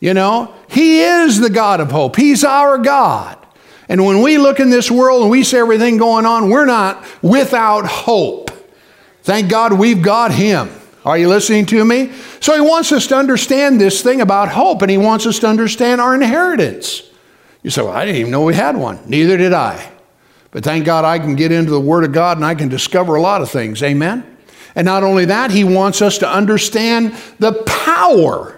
[0.01, 2.17] you know, He is the God of hope.
[2.17, 3.39] He's our God.
[3.89, 7.05] And when we look in this world and we see everything going on, we're not
[7.23, 8.51] without hope.
[9.23, 10.71] Thank God we've got Him.
[11.05, 12.13] Are you listening to me?
[12.41, 15.47] So He wants us to understand this thing about hope, and He wants us to
[15.47, 17.03] understand our inheritance.
[17.63, 18.99] You say, Well, I didn't even know we had one.
[19.07, 19.93] Neither did I.
[20.51, 23.17] But thank God I can get into the Word of God and I can discover
[23.17, 23.83] a lot of things.
[23.83, 24.37] Amen?
[24.75, 28.56] And not only that, He wants us to understand the power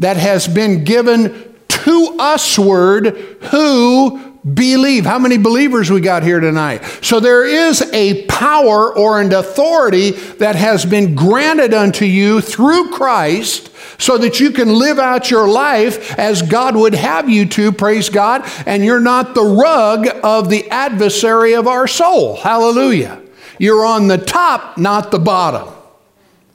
[0.00, 3.16] that has been given to us, usward
[3.50, 4.18] who
[4.54, 5.04] believe.
[5.04, 6.82] How many believers we got here tonight?
[7.02, 12.90] So there is a power or an authority that has been granted unto you through
[12.90, 17.70] Christ so that you can live out your life as God would have you to,
[17.70, 22.36] praise God, and you're not the rug of the adversary of our soul.
[22.36, 23.20] Hallelujah.
[23.58, 25.68] You're on the top, not the bottom.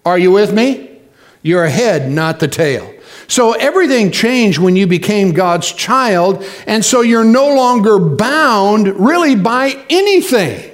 [0.04, 1.00] Are you with me?
[1.44, 2.95] You're a head, not the tail.
[3.28, 9.36] So everything changed when you became God's child, and so you're no longer bound really
[9.36, 10.72] by anything.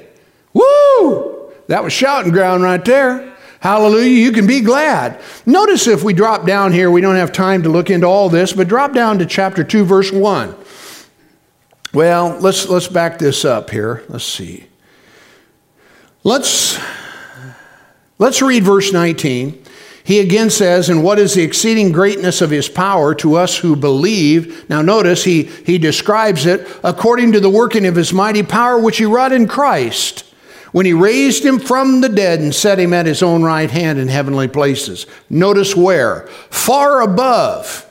[0.53, 1.51] Woo!
[1.67, 3.31] That was shouting ground right there.
[3.61, 4.09] Hallelujah.
[4.09, 5.21] You can be glad.
[5.45, 8.53] Notice if we drop down here, we don't have time to look into all this,
[8.53, 10.55] but drop down to chapter 2, verse 1.
[11.93, 14.03] Well, let's, let's back this up here.
[14.09, 14.65] Let's see.
[16.23, 16.79] Let's,
[18.17, 19.60] let's read verse 19.
[20.03, 23.75] He again says, And what is the exceeding greatness of his power to us who
[23.75, 24.69] believe?
[24.69, 28.97] Now, notice he, he describes it according to the working of his mighty power, which
[28.97, 30.25] he wrought in Christ
[30.71, 33.99] when he raised him from the dead and set him at his own right hand
[33.99, 35.05] in heavenly places.
[35.29, 36.27] Notice where?
[36.49, 37.89] Far above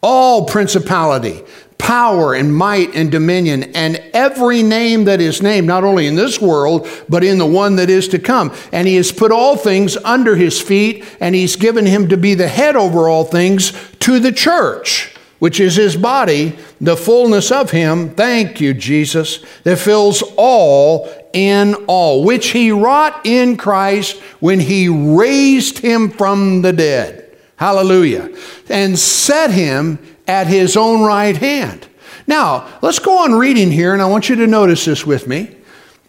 [0.00, 1.42] all principality,
[1.88, 6.38] power, and might and dominion, and every name that is named, not only in this
[6.38, 8.54] world, but in the one that is to come.
[8.72, 12.34] And he has put all things under his feet, and he's given him to be
[12.34, 17.70] the head over all things to the church which is his body, the fullness of
[17.70, 24.58] him, thank you, Jesus, that fills all in all, which he wrought in Christ when
[24.58, 27.38] he raised him from the dead.
[27.54, 28.36] Hallelujah.
[28.68, 31.88] And set him at his own right hand.
[32.26, 35.56] Now, let's go on reading here, and I want you to notice this with me.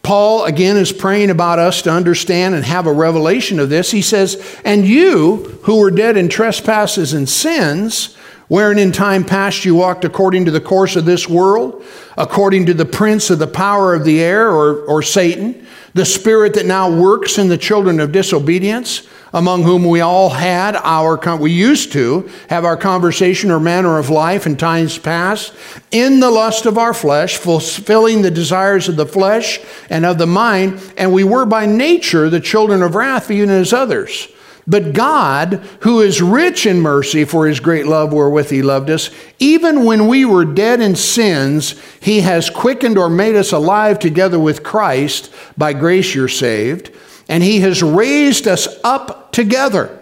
[0.03, 3.91] Paul, again, is praying about us to understand and have a revelation of this.
[3.91, 8.15] He says, And you who were dead in trespasses and sins,
[8.47, 11.84] wherein in time past you walked according to the course of this world,
[12.17, 16.53] according to the prince of the power of the air, or, or Satan, the spirit
[16.55, 21.51] that now works in the children of disobedience, among whom we all had our, we
[21.51, 25.53] used to have our conversation or manner of life in times past,
[25.91, 30.27] in the lust of our flesh, fulfilling the desires of the flesh and of the
[30.27, 34.27] mind, and we were by nature the children of wrath, even as others.
[34.69, 39.09] But God, who is rich in mercy for his great love wherewith he loved us,
[39.39, 44.37] even when we were dead in sins, he has quickened or made us alive together
[44.39, 45.33] with Christ.
[45.57, 46.91] By grace you're saved.
[47.29, 49.97] And he has raised us up together.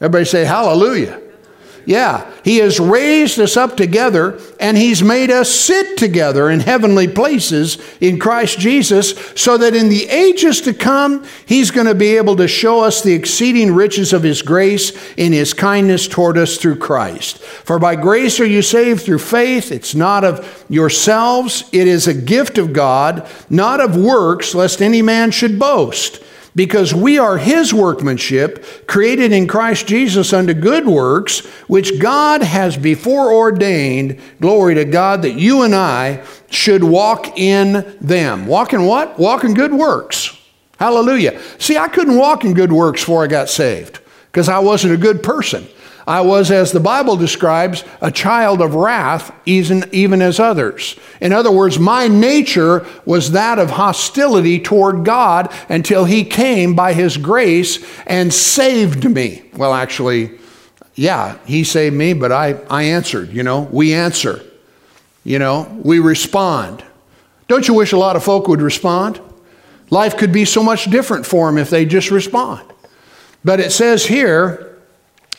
[0.00, 1.20] Everybody say hallelujah.
[1.88, 7.08] Yeah, He has raised us up together and He's made us sit together in heavenly
[7.08, 12.18] places in Christ Jesus so that in the ages to come, He's going to be
[12.18, 16.58] able to show us the exceeding riches of His grace in His kindness toward us
[16.58, 17.38] through Christ.
[17.38, 19.72] For by grace are you saved through faith.
[19.72, 25.00] It's not of yourselves, it is a gift of God, not of works, lest any
[25.00, 26.22] man should boast
[26.58, 32.76] because we are his workmanship, created in Christ Jesus unto good works, which God has
[32.76, 38.48] before ordained, glory to God, that you and I should walk in them.
[38.48, 39.20] Walk in what?
[39.20, 40.36] Walk in good works.
[40.80, 41.40] Hallelujah.
[41.58, 44.00] See, I couldn't walk in good works before I got saved
[44.32, 45.64] because I wasn't a good person.
[46.08, 50.98] I was, as the Bible describes, a child of wrath, even, as others.
[51.20, 56.94] In other words, my nature was that of hostility toward God until He came by
[56.94, 59.42] His grace and saved me.
[59.54, 60.38] Well, actually,
[60.94, 64.42] yeah, He saved me, but I, I answered, you know, we answer,
[65.24, 66.82] you know, we respond.
[67.48, 69.20] Don't you wish a lot of folk would respond?
[69.90, 72.66] Life could be so much different for them if they just respond.
[73.44, 74.77] But it says here,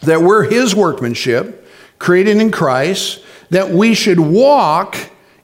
[0.01, 4.97] that we're His workmanship, created in Christ, that we should walk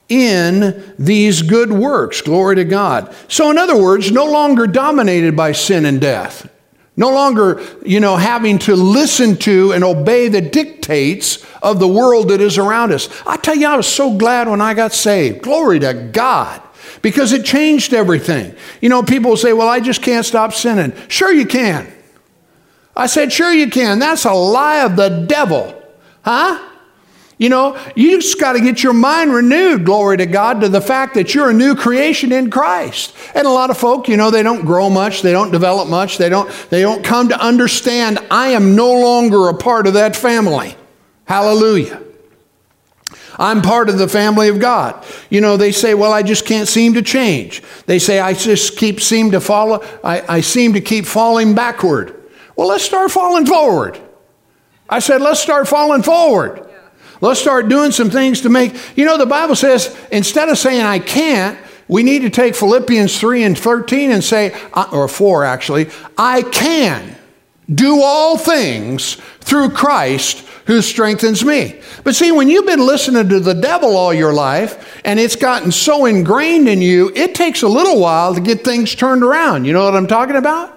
[0.08, 2.20] in these good works.
[2.20, 3.14] Glory to God.
[3.28, 6.48] So, in other words, no longer dominated by sin and death.
[6.98, 12.28] No longer, you know, having to listen to and obey the dictates of the world
[12.28, 13.10] that is around us.
[13.26, 15.42] I tell you, I was so glad when I got saved.
[15.42, 16.62] Glory to God.
[17.02, 18.54] Because it changed everything.
[18.80, 20.94] You know, people say, well, I just can't stop sinning.
[21.08, 21.92] Sure, you can.
[22.96, 23.98] I said, Sure, you can.
[23.98, 25.82] That's a lie of the devil.
[26.22, 26.66] Huh?
[27.38, 30.80] You know, you just got to get your mind renewed, glory to God, to the
[30.80, 33.14] fact that you're a new creation in Christ.
[33.34, 36.16] And a lot of folk, you know, they don't grow much, they don't develop much,
[36.16, 40.16] they don't, they don't come to understand I am no longer a part of that
[40.16, 40.76] family.
[41.26, 42.02] Hallelujah.
[43.38, 45.04] I'm part of the family of God.
[45.28, 47.62] You know, they say, well, I just can't seem to change.
[47.84, 52.15] They say, I just keep seem to follow, I, I seem to keep falling backward.
[52.56, 54.00] Well, let's start falling forward.
[54.88, 56.66] I said, let's start falling forward.
[57.20, 60.82] Let's start doing some things to make, you know, the Bible says instead of saying
[60.82, 64.54] I can't, we need to take Philippians 3 and 13 and say,
[64.92, 65.88] or 4 actually,
[66.18, 67.16] I can
[67.72, 71.80] do all things through Christ who strengthens me.
[72.04, 75.72] But see, when you've been listening to the devil all your life and it's gotten
[75.72, 79.64] so ingrained in you, it takes a little while to get things turned around.
[79.64, 80.75] You know what I'm talking about?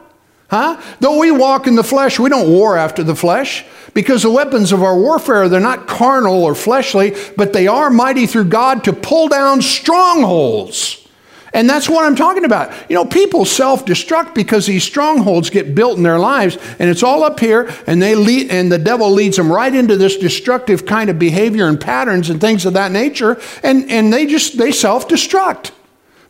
[0.50, 0.82] Huh?
[1.00, 4.72] Though we walk in the flesh, we don't war after the flesh because the weapons
[4.72, 8.94] of our warfare, they're not carnal or fleshly, but they are mighty through God to
[8.94, 11.08] pull down strongholds.
[11.54, 12.72] And that's what I'm talking about.
[12.90, 17.04] You know, people self destruct because these strongholds get built in their lives, and it's
[17.04, 20.86] all up here, and they lead, and the devil leads them right into this destructive
[20.86, 24.72] kind of behavior and patterns and things of that nature, and, and they just they
[24.72, 25.72] self destruct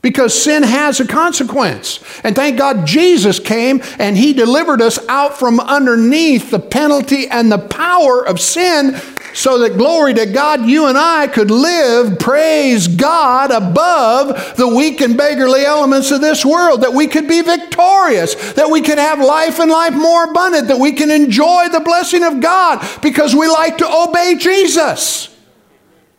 [0.01, 1.99] because sin has a consequence.
[2.23, 7.51] And thank God Jesus came and he delivered us out from underneath the penalty and
[7.51, 8.99] the power of sin
[9.33, 15.01] so that glory to God, you and I could live, praise God, above the weak
[15.01, 19.19] and beggarly elements of this world, that we could be victorious, that we could have
[19.19, 23.47] life and life more abundant, that we can enjoy the blessing of God because we
[23.47, 25.35] like to obey Jesus.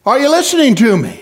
[0.07, 1.20] Are you listening to me?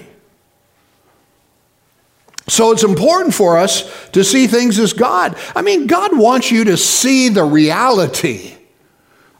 [2.48, 5.36] So it's important for us to see things as God.
[5.54, 8.54] I mean, God wants you to see the reality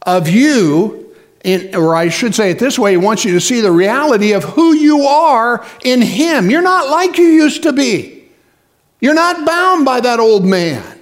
[0.03, 3.61] of you, in, or I should say it this way, He wants you to see
[3.61, 6.51] the reality of who you are in Him.
[6.51, 8.29] You're not like you used to be,
[9.01, 10.98] you're not bound by that old man.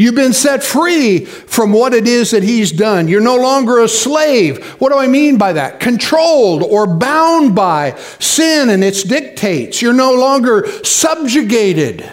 [0.00, 3.06] You've been set free from what it is that he's done.
[3.06, 4.64] You're no longer a slave.
[4.80, 5.78] What do I mean by that?
[5.78, 9.82] Controlled or bound by sin and its dictates.
[9.82, 12.10] You're no longer subjugated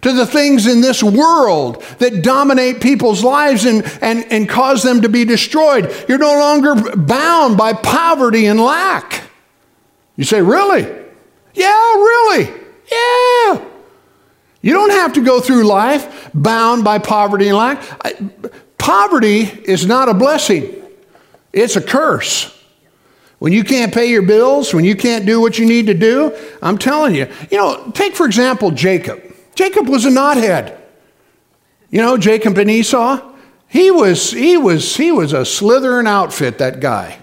[0.00, 5.02] to the things in this world that dominate people's lives and, and, and cause them
[5.02, 5.94] to be destroyed.
[6.08, 9.30] You're no longer bound by poverty and lack.
[10.16, 10.82] You say, Really?
[11.54, 12.52] Yeah, really?
[12.90, 13.67] Yeah.
[14.60, 17.82] You don't have to go through life bound by poverty and lack.
[18.76, 20.74] Poverty is not a blessing,
[21.52, 22.54] it's a curse.
[23.38, 26.36] When you can't pay your bills, when you can't do what you need to do,
[26.60, 27.28] I'm telling you.
[27.52, 29.22] You know, take for example Jacob.
[29.54, 30.76] Jacob was a knothead.
[31.90, 33.32] You know, Jacob and Esau,
[33.68, 37.20] he was he was he was a slithering outfit that guy.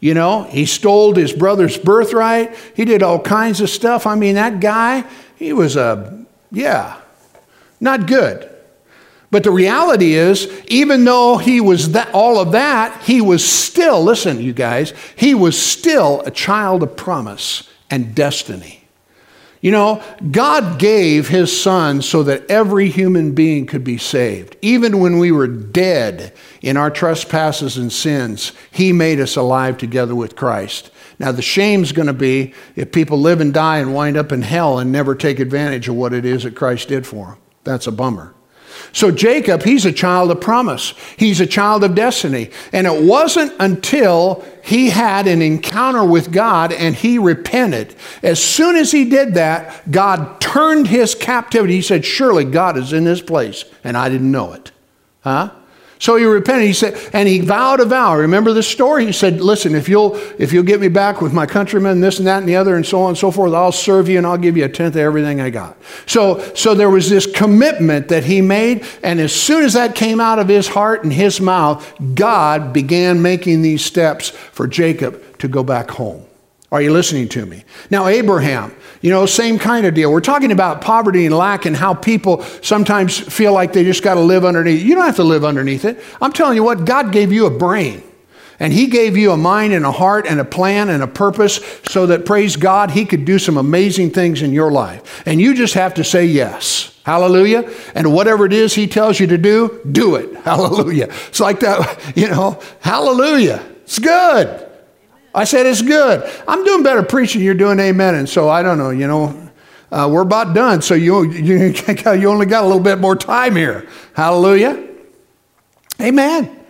[0.00, 2.56] You know, he stole his brother's birthright.
[2.74, 4.06] He did all kinds of stuff.
[4.06, 5.04] I mean, that guy,
[5.36, 6.19] he was a
[6.50, 7.00] yeah,
[7.80, 8.50] not good.
[9.30, 14.02] But the reality is, even though he was that, all of that, he was still,
[14.02, 18.80] listen, you guys, he was still a child of promise and destiny.
[19.60, 24.56] You know, God gave his son so that every human being could be saved.
[24.62, 26.32] Even when we were dead
[26.62, 30.90] in our trespasses and sins, he made us alive together with Christ.
[31.20, 34.40] Now, the shame's going to be if people live and die and wind up in
[34.40, 37.38] hell and never take advantage of what it is that Christ did for them.
[37.62, 38.34] That's a bummer.
[38.92, 40.94] So, Jacob, he's a child of promise.
[41.18, 42.50] He's a child of destiny.
[42.72, 47.94] And it wasn't until he had an encounter with God and he repented.
[48.22, 51.74] As soon as he did that, God turned his captivity.
[51.74, 54.72] He said, Surely God is in this place, and I didn't know it.
[55.20, 55.50] Huh?
[56.00, 56.66] So he repented.
[56.66, 58.16] He said, and he vowed a vow.
[58.16, 59.04] Remember the story?
[59.04, 62.26] He said, "Listen, if you'll if you'll get me back with my countrymen, this and
[62.26, 64.38] that and the other, and so on and so forth, I'll serve you and I'll
[64.38, 65.76] give you a tenth of everything I got."
[66.06, 70.20] So so there was this commitment that he made, and as soon as that came
[70.20, 75.48] out of his heart and his mouth, God began making these steps for Jacob to
[75.48, 76.24] go back home.
[76.72, 77.64] Are you listening to me?
[77.90, 80.12] Now, Abraham, you know, same kind of deal.
[80.12, 84.14] We're talking about poverty and lack and how people sometimes feel like they just got
[84.14, 84.84] to live underneath.
[84.84, 86.00] You don't have to live underneath it.
[86.22, 88.04] I'm telling you what, God gave you a brain.
[88.60, 91.60] And He gave you a mind and a heart and a plan and a purpose
[91.88, 95.22] so that, praise God, He could do some amazing things in your life.
[95.26, 97.00] And you just have to say yes.
[97.04, 97.68] Hallelujah.
[97.96, 100.36] And whatever it is He tells you to do, do it.
[100.44, 101.08] Hallelujah.
[101.28, 103.64] It's like that, you know, hallelujah.
[103.82, 104.69] It's good.
[105.34, 106.28] I said, It's good.
[106.46, 108.14] I'm doing better preaching, you're doing amen.
[108.14, 109.50] And so I don't know, you know,
[109.92, 110.82] uh, we're about done.
[110.82, 111.56] So you, you,
[111.86, 113.88] you only got a little bit more time here.
[114.14, 114.88] Hallelujah.
[116.00, 116.64] Amen.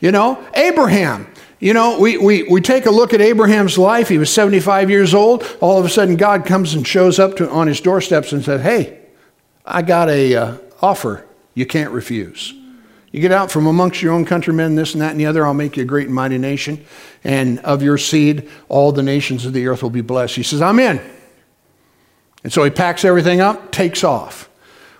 [0.00, 1.26] You know, Abraham.
[1.60, 4.08] You know, we, we, we take a look at Abraham's life.
[4.08, 5.44] He was 75 years old.
[5.60, 8.60] All of a sudden, God comes and shows up to, on his doorsteps and said,
[8.60, 9.00] Hey,
[9.66, 12.54] I got a uh, offer you can't refuse.
[13.10, 15.54] You get out from amongst your own countrymen, this and that and the other, I'll
[15.54, 16.84] make you a great and mighty nation.
[17.24, 20.36] And of your seed, all the nations of the earth will be blessed.
[20.36, 21.00] He says, I'm in.
[22.44, 24.50] And so he packs everything up, takes off.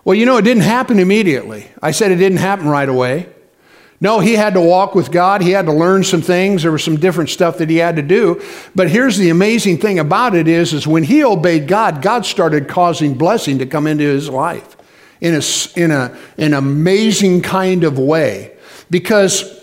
[0.05, 1.71] Well, you know, it didn't happen immediately.
[1.83, 3.29] I said it didn't happen right away.
[4.01, 5.43] No, he had to walk with God.
[5.43, 6.63] He had to learn some things.
[6.63, 8.41] There was some different stuff that he had to do.
[8.75, 12.69] But here's the amazing thing about it is, is when he obeyed God, God started
[12.69, 14.78] causing blessing to come into his life
[15.21, 15.43] in, a,
[15.77, 18.57] in a, an amazing kind of way.
[18.91, 19.59] Because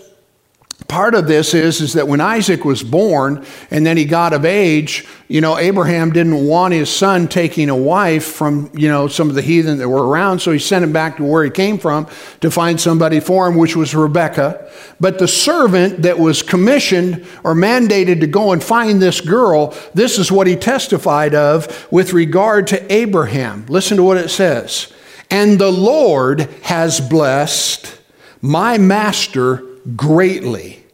[0.88, 4.44] part of this is is that when Isaac was born and then he got of
[4.44, 9.28] age, you know, Abraham didn't want his son taking a wife from, you know, some
[9.28, 11.78] of the heathen that were around, so he sent him back to where he came
[11.78, 12.06] from
[12.40, 14.70] to find somebody for him, which was Rebekah.
[15.00, 20.18] But the servant that was commissioned or mandated to go and find this girl, this
[20.18, 23.66] is what he testified of with regard to Abraham.
[23.66, 24.92] Listen to what it says.
[25.30, 27.98] And the Lord has blessed
[28.40, 29.62] my master
[29.96, 30.84] greatly,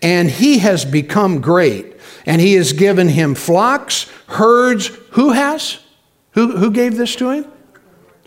[0.00, 4.86] and he has become great, and he has given him flocks, herds.
[5.12, 5.78] Who has?
[6.32, 7.46] Who, who gave this to him?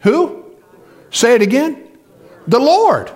[0.03, 0.45] Who?
[1.09, 1.87] Say it again.
[2.47, 3.11] The Lord.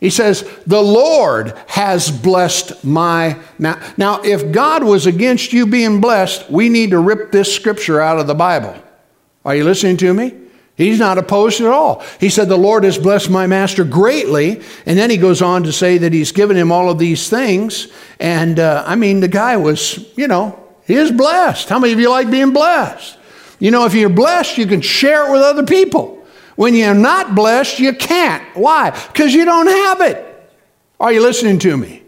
[0.00, 3.38] He says, The Lord has blessed my.
[3.58, 8.00] Now, now, if God was against you being blessed, we need to rip this scripture
[8.00, 8.76] out of the Bible.
[9.44, 10.34] Are you listening to me?
[10.78, 12.04] He's not opposed at all.
[12.20, 14.62] He said, The Lord has blessed my master greatly.
[14.86, 17.88] And then he goes on to say that he's given him all of these things.
[18.20, 20.56] And uh, I mean, the guy was, you know,
[20.86, 21.68] he is blessed.
[21.68, 23.18] How many of you like being blessed?
[23.58, 26.24] You know, if you're blessed, you can share it with other people.
[26.54, 28.44] When you're not blessed, you can't.
[28.56, 28.90] Why?
[28.90, 30.24] Because you don't have it.
[31.00, 32.04] Are you listening to me?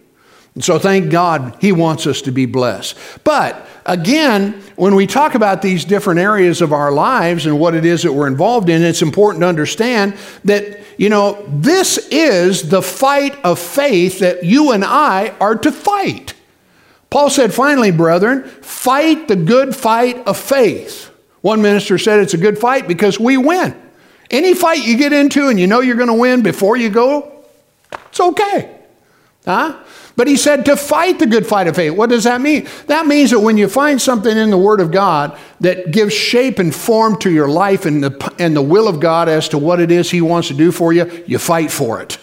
[0.55, 2.97] And so thank God he wants us to be blessed.
[3.25, 7.85] But again, when we talk about these different areas of our lives and what it
[7.85, 12.81] is that we're involved in, it's important to understand that, you know, this is the
[12.81, 16.35] fight of faith that you and I are to fight.
[17.11, 21.11] Paul said, finally, brethren, fight the good fight of faith.
[21.41, 23.75] One minister said it's a good fight because we win.
[24.31, 27.45] Any fight you get into and you know you're going to win before you go,
[27.91, 28.77] it's okay.
[29.45, 29.83] Huh?
[30.21, 31.95] But he said to fight the good fight of faith.
[31.95, 32.69] What does that mean?
[32.89, 36.59] That means that when you find something in the Word of God that gives shape
[36.59, 39.81] and form to your life and the, and the will of God as to what
[39.81, 42.19] it is He wants to do for you, you fight for it.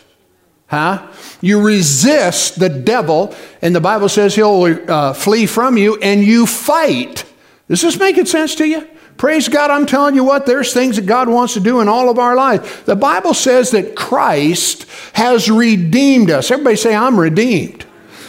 [0.67, 1.11] Huh?
[1.41, 3.33] You resist the devil,
[3.63, 7.25] and the Bible says he'll uh, flee from you, and you fight.
[7.67, 8.87] Does this make sense to you?
[9.17, 12.11] Praise God, I'm telling you what, there's things that God wants to do in all
[12.11, 12.83] of our lives.
[12.83, 16.51] The Bible says that Christ has redeemed us.
[16.51, 17.86] Everybody say, I'm redeemed.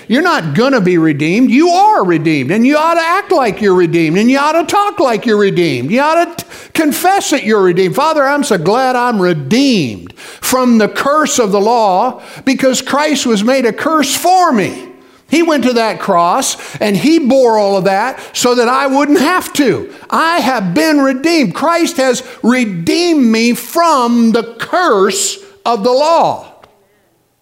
[0.08, 1.50] You're not going to be redeemed.
[1.50, 2.50] You are redeemed.
[2.50, 4.16] And you ought to act like you're redeemed.
[4.16, 5.90] And you ought to talk like you're redeemed.
[5.90, 7.94] You ought to t- confess that you're redeemed.
[7.94, 13.44] Father, I'm so glad I'm redeemed from the curse of the law because Christ was
[13.44, 14.86] made a curse for me.
[15.28, 19.20] He went to that cross and he bore all of that so that I wouldn't
[19.20, 19.94] have to.
[20.08, 21.54] I have been redeemed.
[21.54, 26.47] Christ has redeemed me from the curse of the law.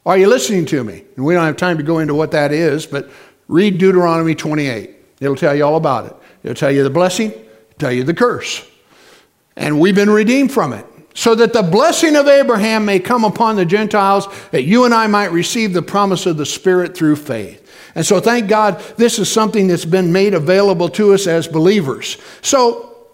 [0.06, 1.02] Are you listening to me?
[1.16, 3.10] And we don't have time to go into what that is, but
[3.48, 4.94] read Deuteronomy 28.
[5.20, 6.16] It'll tell you all about it.
[6.44, 7.34] It'll tell you the blessing,
[7.78, 8.64] tell you the curse.
[9.56, 13.56] And we've been redeemed from it so that the blessing of Abraham may come upon
[13.56, 17.62] the Gentiles, that you and I might receive the promise of the Spirit through faith.
[17.96, 22.18] And so, thank God, this is something that's been made available to us as believers.
[22.42, 23.08] So,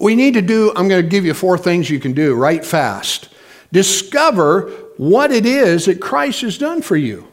[0.00, 2.64] we need to do, I'm going to give you four things you can do right
[2.64, 3.28] fast.
[3.72, 7.26] Discover what it is that Christ has done for you.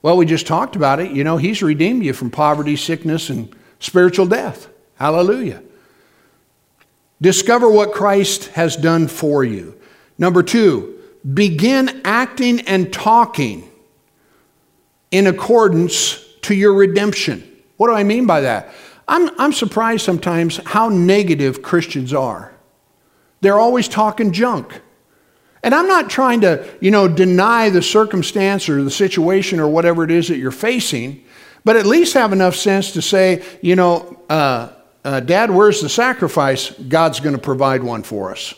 [0.00, 1.10] Well, we just talked about it.
[1.12, 4.68] You know, He's redeemed you from poverty, sickness, and spiritual death.
[4.94, 5.62] Hallelujah.
[7.20, 9.78] Discover what Christ has done for you.
[10.18, 11.00] Number two,
[11.34, 13.68] begin acting and talking
[15.10, 17.48] in accordance to your redemption.
[17.76, 18.72] What do I mean by that?
[19.06, 22.52] I'm, I'm surprised sometimes how negative Christians are.
[23.40, 24.80] They're always talking junk.
[25.62, 30.02] And I'm not trying to, you know, deny the circumstance or the situation or whatever
[30.02, 31.24] it is that you're facing,
[31.64, 34.70] but at least have enough sense to say, you know, uh,
[35.04, 36.70] uh, Dad, where's the sacrifice?
[36.70, 38.54] God's going to provide one for us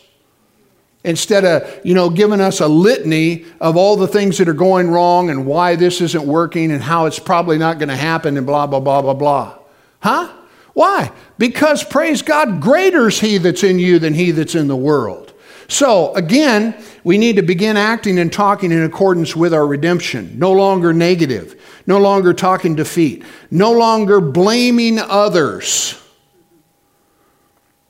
[1.03, 4.89] instead of, you know, giving us a litany of all the things that are going
[4.89, 8.45] wrong and why this isn't working and how it's probably not going to happen and
[8.47, 9.57] blah, blah, blah, blah, blah.
[9.99, 10.33] Huh?
[10.73, 11.11] Why?
[11.37, 15.33] Because, praise God, greater is He that's in you than He that's in the world.
[15.67, 16.75] So, again,
[17.05, 20.37] we need to begin acting and talking in accordance with our redemption.
[20.37, 26.01] No longer negative, no longer talking defeat, no longer blaming others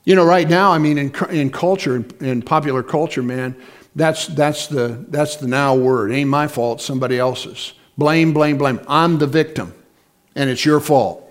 [0.06, 3.56] you know, right now, I mean, in, in culture, in popular culture, man,
[3.96, 6.12] that's, that's, the, that's the now word.
[6.12, 7.74] Ain't my fault, somebody else's.
[7.98, 8.80] Blame, blame, blame.
[8.88, 9.74] I'm the victim,
[10.36, 11.24] and it's your fault.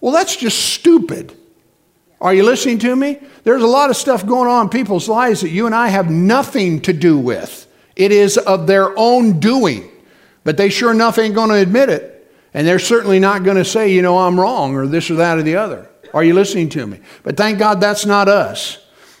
[0.00, 1.36] Well, that's just stupid.
[2.20, 3.18] Are you listening to me?
[3.44, 6.10] There's a lot of stuff going on in people's lives that you and I have
[6.10, 7.66] nothing to do with.
[7.96, 9.90] It is of their own doing.
[10.44, 12.32] But they sure enough ain't going to admit it.
[12.52, 15.38] And they're certainly not going to say, you know, I'm wrong or this or that
[15.38, 15.88] or the other.
[16.12, 17.00] Are you listening to me?
[17.22, 18.78] But thank God that's not us.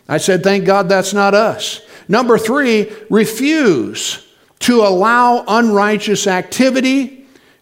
[0.08, 1.80] I said, thank God that's not us.
[2.08, 4.26] Number three, refuse
[4.60, 7.20] to allow unrighteous activity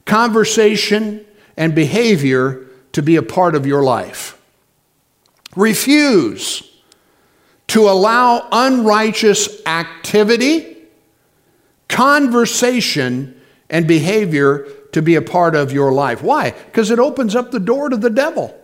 [0.08, 1.24] conversation,
[1.56, 4.37] and behavior to be a part of your life.
[5.56, 6.62] Refuse
[7.68, 10.76] to allow unrighteous activity,
[11.88, 13.40] conversation,
[13.70, 16.22] and behavior to be a part of your life.
[16.22, 16.50] Why?
[16.50, 18.58] Because it opens up the door to the devil.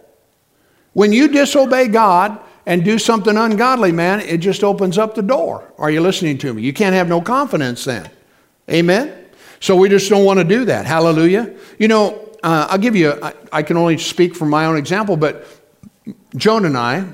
[0.94, 5.70] When you disobey God and do something ungodly, man, it just opens up the door.
[5.76, 6.62] Are you listening to me?
[6.62, 8.10] You can't have no confidence then.
[8.70, 9.26] Amen?
[9.60, 10.86] So we just don't want to do that.
[10.86, 11.54] Hallelujah.
[11.78, 15.16] You know, uh, I'll give you, I, I can only speak from my own example,
[15.16, 15.46] but
[16.36, 17.06] Joan and I,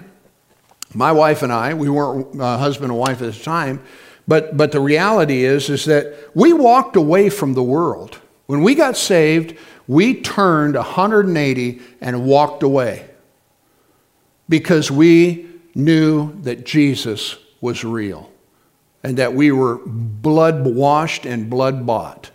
[0.94, 3.82] my wife and I, we weren't uh, husband and wife at the time,
[4.26, 8.18] but, but the reality is, is that we walked away from the world.
[8.46, 9.56] When we got saved,
[9.86, 13.08] we turned 180 and walked away
[14.48, 18.30] because we knew that Jesus was real
[19.02, 22.30] and that we were blood washed and blood bought.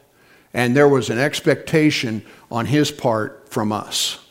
[0.53, 4.24] And there was an expectation on his part from us.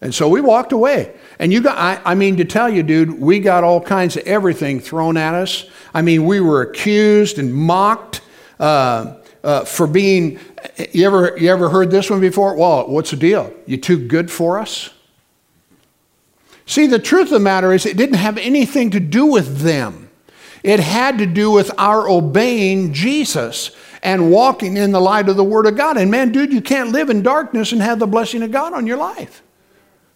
[0.00, 1.14] And so we walked away.
[1.38, 4.24] And you got, I, I, mean, to tell you, dude, we got all kinds of
[4.24, 5.68] everything thrown at us.
[5.94, 8.20] I mean, we were accused and mocked
[8.60, 10.38] uh, uh, for being,
[10.92, 12.54] you ever, you ever heard this one before?
[12.56, 13.52] Well, what's the deal?
[13.64, 14.90] You too good for us?
[16.66, 20.10] See, the truth of the matter is, it didn't have anything to do with them.
[20.62, 23.70] It had to do with our obeying Jesus
[24.02, 25.96] and walking in the light of the Word of God.
[25.96, 28.86] And man, dude, you can't live in darkness and have the blessing of God on
[28.86, 29.42] your life.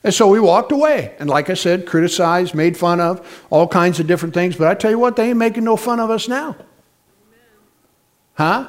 [0.02, 1.14] And so we walked away.
[1.18, 4.56] And like I said, criticized, made fun of, all kinds of different things.
[4.56, 6.56] But I tell you what, they ain't making no fun of us now.
[8.34, 8.68] Huh?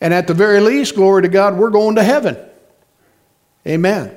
[0.00, 2.36] And at the very least, glory to God, we're going to heaven.
[3.66, 4.14] Amen.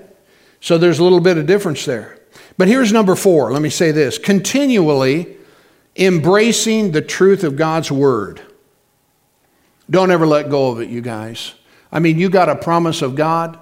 [0.59, 2.19] So there's a little bit of difference there.
[2.57, 3.53] But here's number four.
[3.53, 5.38] Let me say this continually
[5.95, 8.41] embracing the truth of God's word.
[9.89, 11.53] Don't ever let go of it, you guys.
[11.91, 13.57] I mean, you got a promise of God.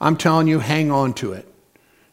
[0.00, 1.49] I'm telling you, hang on to it.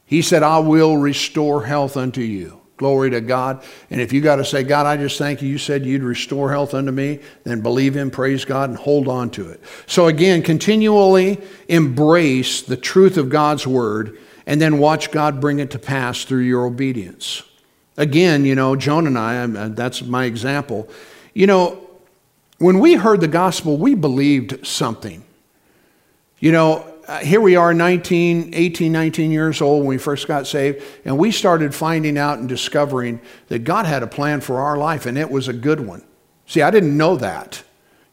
[0.07, 2.61] He said, I will restore health unto you.
[2.77, 3.63] Glory to God.
[3.89, 6.49] And if you got to say, God, I just thank you, you said you'd restore
[6.49, 9.61] health unto me, then believe Him, praise God, and hold on to it.
[9.85, 15.71] So again, continually embrace the truth of God's word and then watch God bring it
[15.71, 17.43] to pass through your obedience.
[17.97, 20.87] Again, you know, Joan and I, uh, that's my example.
[21.33, 21.85] You know,
[22.59, 25.25] when we heard the gospel, we believed something.
[26.39, 30.45] You know, uh, here we are 19 18 19 years old when we first got
[30.45, 34.77] saved and we started finding out and discovering that god had a plan for our
[34.77, 36.03] life and it was a good one.
[36.45, 37.63] See i didn't know that.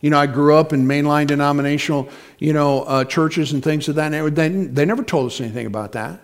[0.01, 3.97] You know i grew up in mainline denominational you know uh, churches and things of
[3.97, 4.31] that nature.
[4.31, 6.21] They, they never told us anything about that.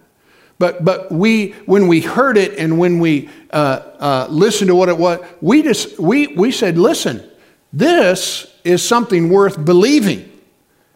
[0.59, 4.89] But but we when we heard it and when we uh, uh listened to what
[4.89, 7.29] it was we just we we said listen
[7.73, 10.30] this is something worth believing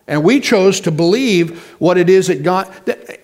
[0.06, 2.70] and we chose to believe what it is that God,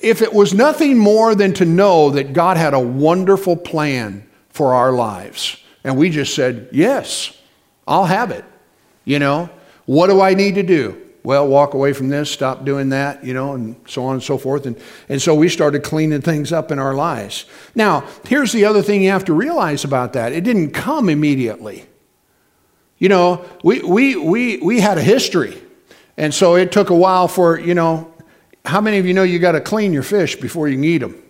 [0.01, 4.75] if it was nothing more than to know that God had a wonderful plan for
[4.75, 5.59] our lives.
[5.85, 7.37] And we just said, yes,
[7.87, 8.45] I'll have it.
[9.05, 9.51] You know,
[9.85, 11.01] what do I need to do?
[11.23, 14.39] Well, walk away from this, stop doing that, you know, and so on and so
[14.39, 14.65] forth.
[14.65, 17.45] And, and so we started cleaning things up in our lives.
[17.75, 21.85] Now, here's the other thing you have to realize about that it didn't come immediately.
[22.97, 25.61] You know, we, we, we, we had a history.
[26.21, 28.13] And so it took a while for, you know,
[28.67, 30.99] how many of you know you got to clean your fish before you can eat
[30.99, 31.21] them?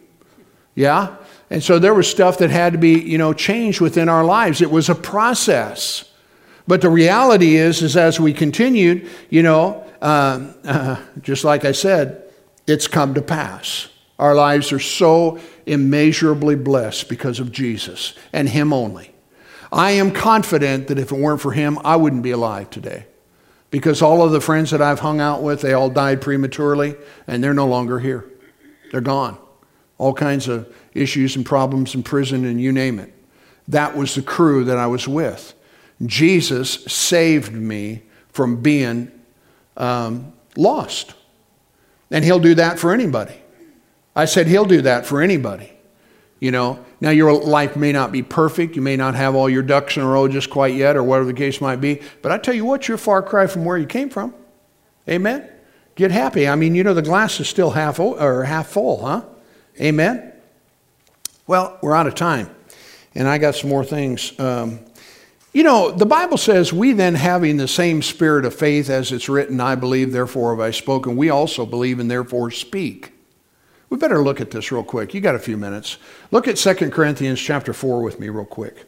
[0.75, 1.15] Yeah?
[1.49, 4.61] And so there was stuff that had to be, you know, changed within our lives.
[4.61, 6.11] It was a process.
[6.67, 11.71] But the reality is, is as we continued, you know, uh, uh, just like I
[11.71, 12.25] said,
[12.67, 13.91] it's come to pass.
[14.19, 19.15] Our lives are so immeasurably blessed because of Jesus and Him only.
[19.71, 23.07] I am confident that if it weren't for Him, I wouldn't be alive today
[23.71, 26.97] because all of the friends that I've hung out with, they all died prematurely
[27.27, 28.29] and they're no longer here.
[28.91, 29.39] They're gone.
[29.99, 33.13] All kinds of issues and problems in prison and you name it.
[33.69, 35.55] That was the crew that I was with.
[36.05, 39.13] Jesus saved me from being
[39.77, 41.15] um, lost.
[42.11, 43.35] And he'll do that for anybody.
[44.17, 45.73] I said, He'll do that for anybody.
[46.41, 48.75] You know, now your life may not be perfect.
[48.75, 51.27] You may not have all your ducks in a row just quite yet, or whatever
[51.27, 52.01] the case might be.
[52.23, 54.35] But I tell you what, you're far cry from where you came from.
[55.07, 55.49] Amen.
[55.97, 56.49] Get happy.
[56.49, 59.23] I mean, you know, the glass is still half or half full, huh?
[59.79, 60.33] Amen.
[61.47, 62.49] Well, we're out of time,
[63.15, 64.39] and I got some more things.
[64.41, 64.81] Um,
[65.53, 69.29] you know, the Bible says, we then having the same spirit of faith as it's
[69.29, 73.13] written, I believe, therefore have I spoken, we also believe and therefore speak.
[73.91, 75.13] We better look at this real quick.
[75.13, 75.99] You got a few minutes.
[76.31, 78.87] Look at 2 Corinthians chapter 4 with me real quick.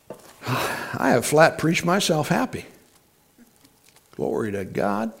[0.46, 2.64] I have flat preached myself happy.
[4.16, 5.12] Glory to God.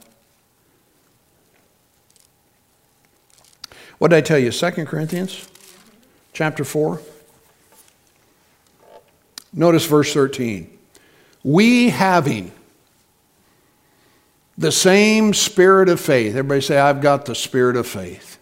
[3.98, 4.50] What did I tell you?
[4.50, 5.46] 2 Corinthians
[6.32, 7.00] chapter 4.
[9.52, 10.78] Notice verse 13.
[11.44, 12.52] We having
[14.58, 16.30] the same spirit of faith.
[16.30, 18.38] Everybody say, I've got the spirit of faith.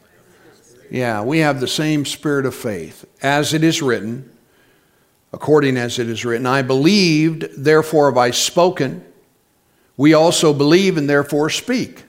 [0.90, 3.04] Yeah, we have the same spirit of faith.
[3.22, 4.34] As it is written,
[5.32, 9.04] according as it is written, I believed, therefore have I spoken.
[9.98, 12.04] We also believe and therefore speak.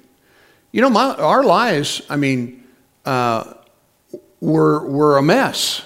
[0.72, 2.66] You know, my, our lives, I mean,
[3.04, 3.56] uh,
[4.40, 5.84] were, were a mess.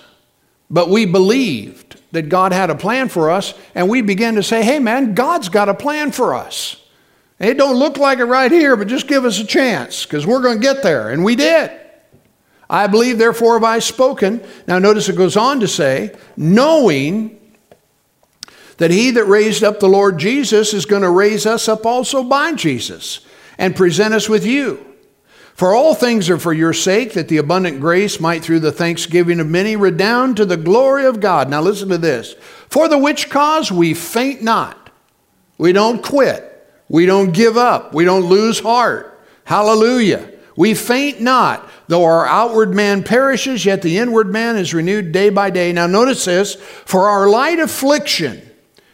[0.69, 4.63] But we believed that God had a plan for us, and we began to say,
[4.63, 6.80] hey, man, God's got a plan for us.
[7.41, 10.43] It don't look like it right here, but just give us a chance because we're
[10.43, 11.09] going to get there.
[11.09, 11.71] And we did.
[12.69, 14.43] I believe, therefore, have I spoken.
[14.67, 17.39] Now, notice it goes on to say, knowing
[18.77, 22.23] that he that raised up the Lord Jesus is going to raise us up also
[22.23, 23.21] by Jesus
[23.57, 24.85] and present us with you.
[25.55, 29.39] For all things are for your sake, that the abundant grace might through the thanksgiving
[29.39, 31.49] of many redound to the glory of God.
[31.49, 32.33] Now, listen to this.
[32.69, 34.91] For the which cause we faint not,
[35.57, 36.50] we don't quit.
[36.91, 37.93] We don't give up.
[37.93, 39.17] We don't lose heart.
[39.45, 40.29] Hallelujah.
[40.57, 45.29] We faint not, though our outward man perishes, yet the inward man is renewed day
[45.29, 45.71] by day.
[45.71, 48.41] Now, notice this for our light affliction,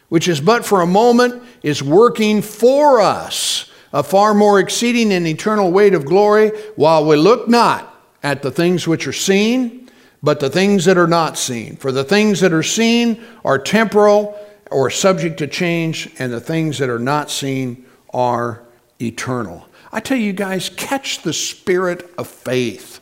[0.09, 5.25] which is but for a moment, is working for us a far more exceeding and
[5.25, 9.89] eternal weight of glory, while we look not at the things which are seen,
[10.21, 11.75] but the things that are not seen.
[11.77, 14.39] For the things that are seen are temporal
[14.69, 18.63] or subject to change, and the things that are not seen are
[19.01, 19.67] eternal.
[19.91, 22.99] I tell you guys, catch the spirit of faith.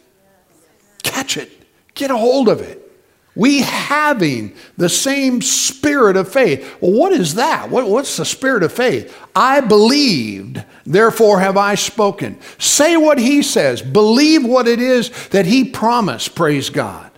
[1.03, 1.51] Catch it.
[1.93, 2.82] Get a hold of it.
[3.36, 6.78] We having the same spirit of faith.
[6.80, 7.70] Well, what is that?
[7.70, 9.16] What, what's the spirit of faith?
[9.36, 12.39] I believed, therefore have I spoken.
[12.60, 13.82] Say what he says.
[13.82, 17.12] Believe what it is that he promised, praise God.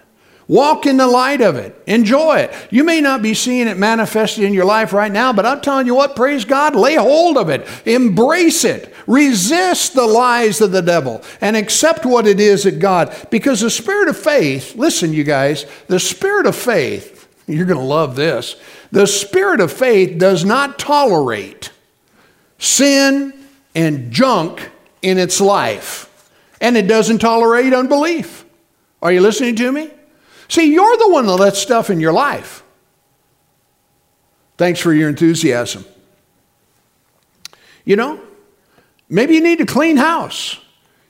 [0.47, 1.75] Walk in the light of it.
[1.87, 2.53] Enjoy it.
[2.69, 5.87] You may not be seeing it manifested in your life right now, but I'm telling
[5.87, 7.67] you what, praise God, lay hold of it.
[7.85, 8.93] Embrace it.
[9.07, 13.69] Resist the lies of the devil and accept what it is that God, because the
[13.69, 18.55] spirit of faith, listen, you guys, the spirit of faith, you're going to love this.
[18.91, 21.71] The spirit of faith does not tolerate
[22.57, 23.33] sin
[23.75, 24.71] and junk
[25.01, 26.31] in its life,
[26.61, 28.45] and it doesn't tolerate unbelief.
[29.01, 29.91] Are you listening to me?
[30.47, 32.63] See, you're the one that lets stuff in your life.
[34.57, 35.85] Thanks for your enthusiasm.
[37.85, 38.19] You know,
[39.09, 40.59] maybe you need to clean house.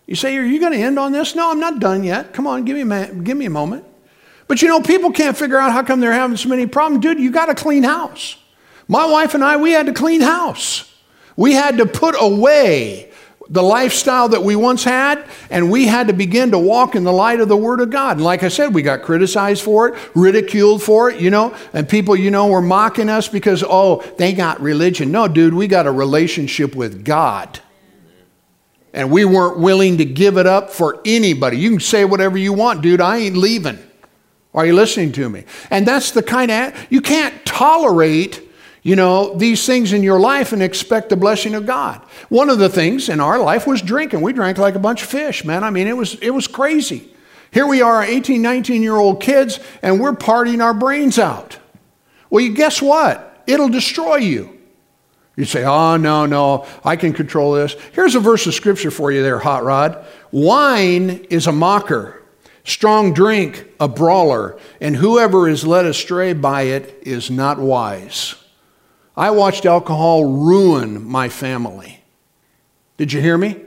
[0.06, 1.36] You say, Are you going to end on this?
[1.36, 2.34] No, I'm not done yet.
[2.34, 3.86] Come on, give me a, give me a moment.
[4.48, 7.04] But you know, people can't figure out how come they're having so many problems.
[7.04, 8.38] Dude, you got to clean house.
[8.88, 10.94] My wife and I, we had to clean house.
[11.36, 13.12] We had to put away
[13.50, 17.14] the lifestyle that we once had, and we had to begin to walk in the
[17.14, 18.18] light of the Word of God.
[18.18, 21.88] And like I said, we got criticized for it, ridiculed for it, you know, and
[21.88, 25.12] people, you know, were mocking us because, oh, they got religion.
[25.12, 27.60] No, dude, we got a relationship with God.
[28.94, 31.58] And we weren't willing to give it up for anybody.
[31.58, 33.80] You can say whatever you want, dude, I ain't leaving.
[34.54, 35.44] Are you listening to me?
[35.70, 38.47] And that's the kind of, you can't tolerate
[38.88, 42.00] you know, these things in your life and expect the blessing of God.
[42.30, 44.22] One of the things in our life was drinking.
[44.22, 45.66] We drank like a bunch of fish, man.
[45.66, 47.14] I mean, it was, it was crazy.
[47.52, 51.58] Here we are, 18, 19 year old kids, and we're partying our brains out.
[52.30, 53.44] Well, guess what?
[53.46, 54.58] It'll destroy you.
[55.36, 57.76] You say, oh, no, no, I can control this.
[57.92, 60.06] Here's a verse of scripture for you there, Hot Rod.
[60.32, 62.24] Wine is a mocker,
[62.64, 68.36] strong drink a brawler, and whoever is led astray by it is not wise.
[69.18, 72.02] I watched alcohol ruin my family.
[72.98, 73.60] Did you hear me?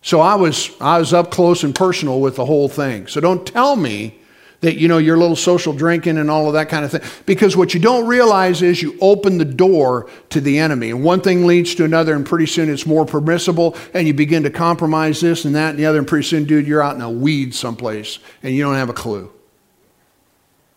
[0.00, 3.06] So I was, I was up close and personal with the whole thing.
[3.06, 4.18] So don't tell me
[4.60, 7.02] that, you know, your little social drinking and all of that kind of thing.
[7.26, 10.90] Because what you don't realize is you open the door to the enemy.
[10.90, 14.42] And one thing leads to another, and pretty soon it's more permissible, and you begin
[14.44, 17.02] to compromise this and that and the other, and pretty soon, dude, you're out in
[17.02, 19.30] a weed someplace and you don't have a clue.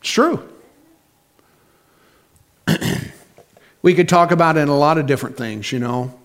[0.01, 0.47] It's true.
[3.81, 6.17] We could talk about it in a lot of different things, you know.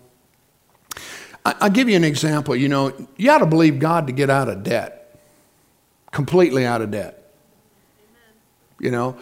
[1.45, 2.57] I'll give you an example.
[2.57, 5.21] You know, you ought to believe God to get out of debt,
[6.11, 7.23] completely out of debt.
[8.79, 9.17] You know,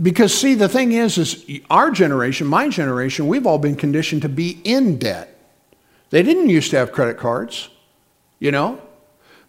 [0.00, 4.28] because see, the thing is, is our generation, my generation, we've all been conditioned to
[4.28, 5.38] be in debt.
[6.10, 7.70] They didn't used to have credit cards,
[8.38, 8.80] you know.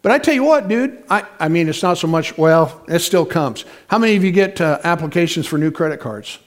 [0.01, 2.99] But I tell you what, dude, I, I mean, it's not so much, well, it
[2.99, 3.65] still comes.
[3.87, 6.39] How many of you get uh, applications for new credit cards?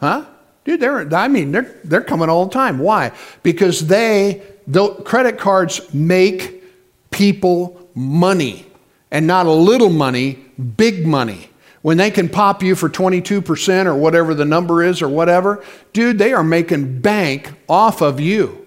[0.00, 0.24] Huh?
[0.64, 2.78] Dude, they're, I mean, they're, they're coming all the time.
[2.78, 3.12] Why?
[3.42, 6.62] Because they, the credit cards make
[7.10, 8.66] people money.
[9.10, 10.38] And not a little money,
[10.76, 11.48] big money.
[11.80, 16.18] When they can pop you for 22% or whatever the number is or whatever, dude,
[16.18, 18.66] they are making bank off of you.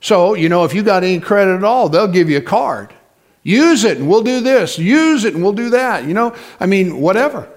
[0.00, 2.94] So, you know, if you got any credit at all, they'll give you a card.
[3.42, 4.78] Use it and we'll do this.
[4.78, 6.04] Use it and we'll do that.
[6.04, 7.48] You know, I mean, whatever.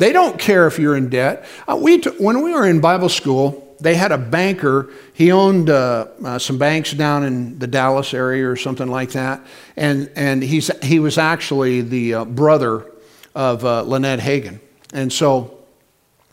[0.00, 1.44] They don't care if you're in debt.
[1.68, 4.88] Uh, we t- when we were in Bible school, they had a banker.
[5.12, 9.44] He owned uh, uh, some banks down in the Dallas area or something like that.
[9.76, 12.90] And, and he's, he was actually the uh, brother
[13.34, 14.60] of uh, Lynette Hagin.
[14.94, 15.58] And so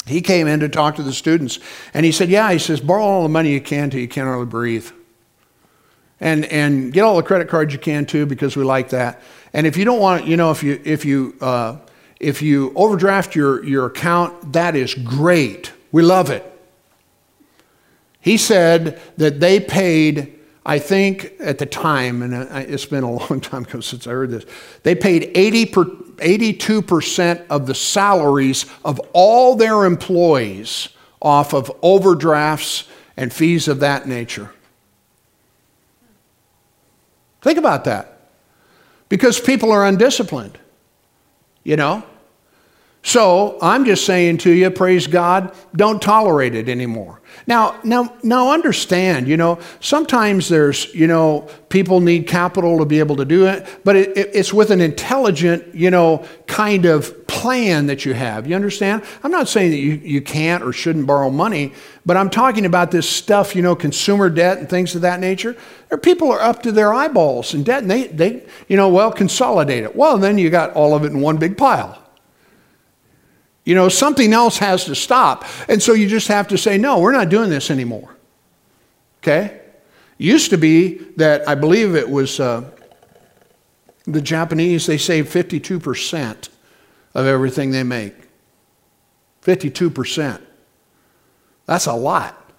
[0.05, 1.59] he came in to talk to the students.
[1.93, 4.27] And he said, Yeah, he says, borrow all the money you can till you can't
[4.27, 4.89] hardly breathe.
[6.21, 9.21] And, and get all the credit cards you can too because we like that.
[9.51, 11.79] And if you don't want, you know, if you, if you, uh,
[12.19, 15.71] if you overdraft your, your account, that is great.
[15.91, 16.43] We love it.
[18.19, 22.33] He said that they paid, I think at the time, and
[22.69, 24.45] it's been a long time since I heard this,
[24.83, 30.89] they paid 80 per, 82% of the salaries of all their employees
[31.21, 34.51] off of overdrafts and fees of that nature.
[37.41, 38.13] Think about that.
[39.09, 40.57] Because people are undisciplined
[41.67, 42.01] you know?
[43.07, 47.21] So I'm just saying to you, praise God, don't tolerate it anymore.
[47.47, 52.99] Now, now, now understand, you know, sometimes there's, you know, people need capital to be
[52.99, 57.25] able to do it, but it, it, it's with an intelligent, you know, kind of
[57.27, 58.45] plan that you have.
[58.45, 59.03] You understand?
[59.23, 61.73] I'm not saying that you, you can't or shouldn't borrow money,
[62.05, 65.55] but I'm talking about this stuff, you know, consumer debt and things of that nature.
[65.87, 69.13] There, people are up to their eyeballs in debt and they, they, you know, well,
[69.13, 69.95] consolidate it.
[69.95, 72.03] Well, then you got all of it in one big pile.
[73.67, 75.43] You know, something else has to stop.
[75.67, 78.15] And so you just have to say, no, we're not doing this anymore.
[79.17, 79.59] Okay?
[80.17, 82.63] Used to be that I believe it was uh,
[84.05, 86.47] the Japanese, they save 52%
[87.13, 88.15] of everything they make.
[89.43, 90.41] 52%.
[91.65, 92.49] That's a lot.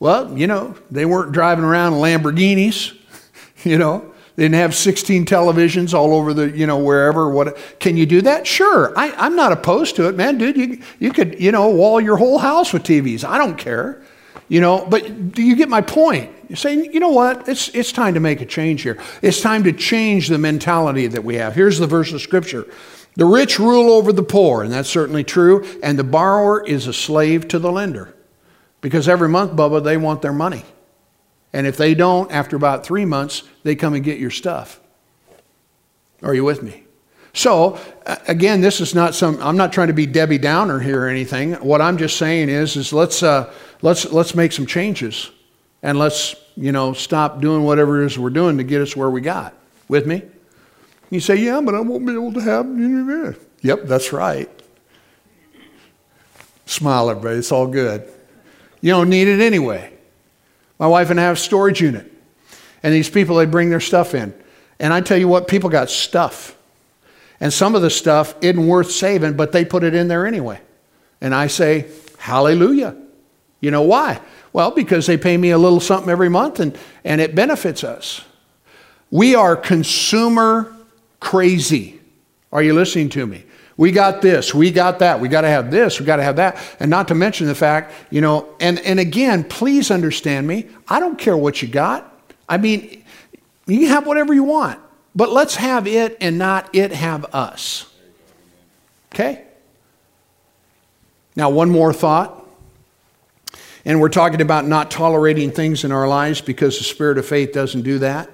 [0.00, 2.98] Well, you know, they weren't driving around Lamborghinis,
[3.62, 4.09] you know.
[4.40, 7.28] They didn't have 16 televisions all over the, you know, wherever.
[7.28, 8.46] What can you do that?
[8.46, 8.90] Sure.
[8.98, 10.56] I, I'm not opposed to it, man, dude.
[10.56, 13.22] You, you could, you know, wall your whole house with TVs.
[13.22, 14.00] I don't care.
[14.48, 16.32] You know, but do you get my point?
[16.48, 17.50] You're saying, you know what?
[17.50, 18.98] It's, it's time to make a change here.
[19.20, 21.54] It's time to change the mentality that we have.
[21.54, 22.64] Here's the verse of scripture.
[23.16, 26.94] The rich rule over the poor, and that's certainly true, and the borrower is a
[26.94, 28.14] slave to the lender.
[28.80, 30.64] Because every month, Bubba, they want their money.
[31.52, 34.80] And if they don't, after about three months, they come and get your stuff.
[36.22, 36.84] Are you with me?
[37.32, 37.78] So,
[38.26, 41.54] again, this is not some, I'm not trying to be Debbie Downer here or anything.
[41.54, 45.30] What I'm just saying is, is let's, uh, let's, let's make some changes
[45.82, 49.10] and let's, you know, stop doing whatever it is we're doing to get us where
[49.10, 49.54] we got.
[49.88, 50.22] With me?
[51.10, 53.36] You say, yeah, but I won't be able to have.
[53.62, 54.48] Yep, that's right.
[56.66, 57.38] Smile, everybody.
[57.38, 58.08] It's all good.
[58.80, 59.92] You don't need it anyway.
[60.80, 62.10] My wife and I have a storage unit.
[62.82, 64.34] And these people, they bring their stuff in.
[64.80, 66.56] And I tell you what, people got stuff.
[67.38, 70.58] And some of the stuff isn't worth saving, but they put it in there anyway.
[71.20, 72.96] And I say, Hallelujah.
[73.60, 74.20] You know why?
[74.54, 78.24] Well, because they pay me a little something every month and, and it benefits us.
[79.10, 80.74] We are consumer
[81.18, 82.00] crazy.
[82.52, 83.44] Are you listening to me?
[83.76, 86.36] We got this, we got that, we got to have this, we got to have
[86.36, 86.58] that.
[86.80, 90.66] And not to mention the fact, you know, and, and again, please understand me.
[90.88, 92.06] I don't care what you got.
[92.48, 93.04] I mean,
[93.66, 94.78] you can have whatever you want,
[95.14, 97.86] but let's have it and not it have us.
[99.14, 99.44] Okay?
[101.36, 102.36] Now, one more thought.
[103.84, 107.52] And we're talking about not tolerating things in our lives because the spirit of faith
[107.52, 108.28] doesn't do that.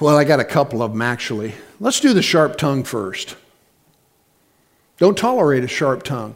[0.00, 1.54] Well, I got a couple of them actually.
[1.80, 3.36] Let's do the sharp tongue first.
[5.04, 6.34] Don't tolerate a sharp tongue.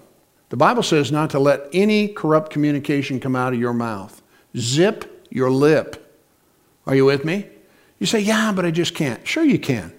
[0.50, 4.20] The Bible says not to let any corrupt communication come out of your mouth.
[4.58, 6.20] Zip your lip.
[6.86, 7.46] Are you with me?
[7.98, 9.26] You say, yeah, but I just can't.
[9.26, 9.90] Sure, you can.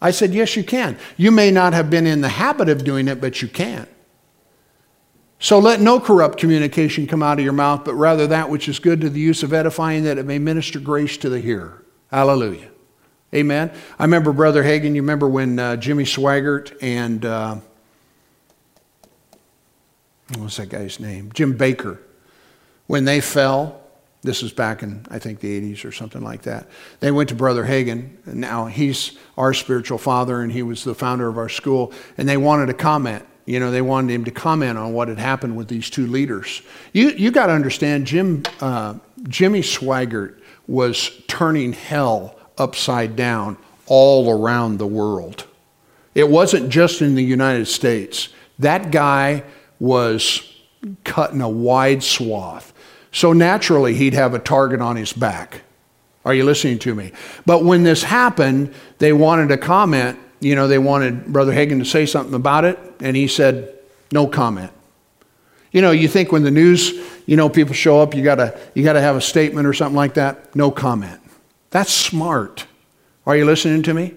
[0.00, 0.96] I said, yes, you can.
[1.18, 3.86] You may not have been in the habit of doing it, but you can.
[5.38, 8.78] So let no corrupt communication come out of your mouth, but rather that which is
[8.78, 11.84] good to the use of edifying, that it may minister grace to the hearer.
[12.10, 12.70] Hallelujah.
[13.34, 13.70] Amen.
[13.98, 17.56] I remember Brother Hagin, you remember when uh, Jimmy Swaggart and, uh,
[20.38, 21.30] what's that guy's name?
[21.34, 21.98] Jim Bakker,
[22.86, 23.82] when they fell,
[24.22, 26.68] this was back in, I think, the 80s or something like that.
[27.00, 30.94] They went to Brother Hagin, and now he's our spiritual father, and he was the
[30.94, 33.26] founder of our school, and they wanted to comment.
[33.44, 36.62] You know, they wanted him to comment on what had happened with these two leaders.
[36.94, 43.56] You, you got to understand, Jim, uh, Jimmy Swaggart was turning hell upside down
[43.86, 45.46] all around the world.
[46.14, 48.28] It wasn't just in the United States.
[48.58, 49.44] That guy
[49.78, 50.42] was
[51.04, 52.72] cutting a wide swath.
[53.12, 55.62] So naturally, he'd have a target on his back.
[56.24, 57.12] Are you listening to me?
[57.46, 60.18] But when this happened, they wanted a comment.
[60.40, 63.74] You know, they wanted Brother Hagin to say something about it, and he said,
[64.12, 64.72] no comment.
[65.72, 66.92] You know, you think when the news,
[67.26, 70.14] you know, people show up, you gotta, you gotta have a statement or something like
[70.14, 70.54] that.
[70.54, 71.20] No comment.
[71.70, 72.66] That's smart.
[73.26, 74.14] Are you listening to me?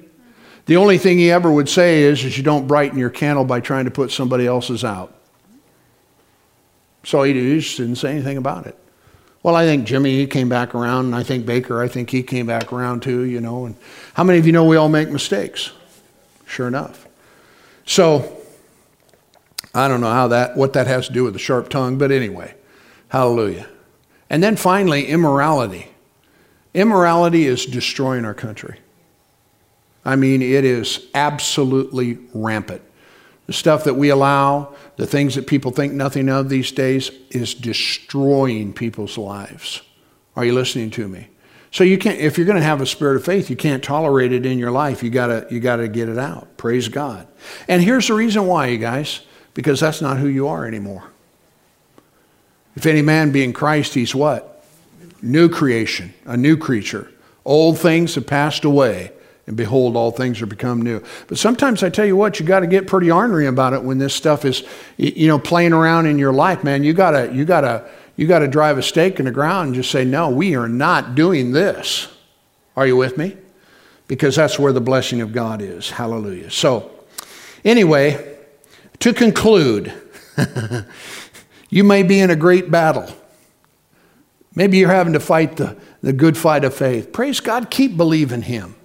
[0.66, 3.60] The only thing he ever would say is, is you don't brighten your candle by
[3.60, 5.14] trying to put somebody else's out.
[7.04, 8.78] So he just didn't say anything about it.
[9.44, 12.22] Well, I think Jimmy, he came back around, and I think Bakker, I think he
[12.22, 13.66] came back around too, you know.
[13.66, 13.76] And
[14.14, 15.72] how many of you know we all make mistakes?
[16.46, 17.08] Sure enough.
[17.86, 18.38] So
[19.74, 22.12] I don't know how that what that has to do with the sharp tongue, but
[22.12, 22.54] anyway,
[23.08, 23.68] hallelujah.
[24.30, 25.91] And then finally, immorality.
[26.74, 28.80] Immorality is destroying our country.
[30.06, 32.82] I mean, it is absolutely rampant.
[33.48, 37.54] The stuff that we allow, the things that people think nothing of these days, is
[37.54, 39.82] destroying people's lives.
[40.36, 41.28] Are you listening to me?
[41.72, 44.34] So you can't if you're going to have a spirit of faith, you can't tolerate
[44.34, 45.04] it in your life.
[45.04, 46.58] You got to you got to get it out.
[46.58, 47.28] Praise God.
[47.68, 49.22] And here's the reason why, you guys,
[49.54, 51.12] because that's not who you are anymore.
[52.76, 54.51] If any man be in Christ, he's what?
[55.22, 57.12] New creation, a new creature.
[57.46, 59.12] Old things have passed away
[59.48, 61.02] and behold, all things are become new.
[61.28, 63.98] But sometimes I tell you what, you got to get pretty ornery about it when
[63.98, 64.64] this stuff is,
[64.98, 66.84] you know, playing around in your life, man.
[66.84, 70.06] You gotta, you gotta, you gotta drive a stake in the ground and just say,
[70.06, 72.08] no, we are not doing this.
[72.78, 73.36] Are you with me?
[74.08, 75.90] Because that's where the blessing of God is.
[75.90, 76.52] Hallelujah.
[76.52, 76.92] So,
[77.66, 78.38] anyway,
[79.00, 79.92] to conclude,
[81.70, 83.14] you may be in a great battle.
[84.56, 87.14] Maybe you're having to fight the, the good fight of faith.
[87.14, 88.76] Praise God, keep believing Him.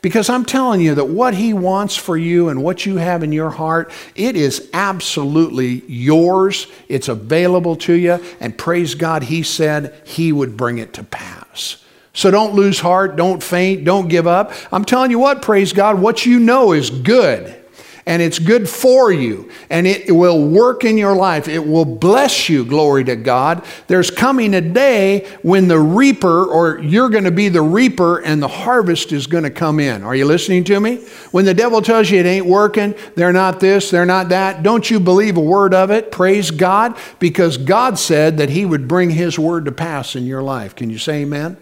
[0.00, 3.30] Because I'm telling you that what He wants for you and what you have in
[3.30, 6.66] your heart, it is absolutely yours.
[6.88, 8.24] It's available to you.
[8.40, 11.84] And praise God, He said He would bring it to pass.
[12.14, 14.52] So don't lose heart, don't faint, don't give up.
[14.72, 17.61] I'm telling you what, praise God, what you know is good
[18.06, 21.48] and it's good for you and it will work in your life.
[21.48, 23.64] It will bless you, glory to God.
[23.86, 28.42] There's coming a day when the reaper, or you're going to be the reaper, and
[28.42, 30.02] the harvest is going to come in.
[30.02, 30.96] Are you listening to me?
[31.30, 34.90] When the devil tells you it ain't working, they're not this, they're not that, don't
[34.90, 36.10] you believe a word of it?
[36.10, 40.42] Praise God, because God said that He would bring His word to pass in your
[40.42, 40.74] life.
[40.74, 41.56] Can you say amen?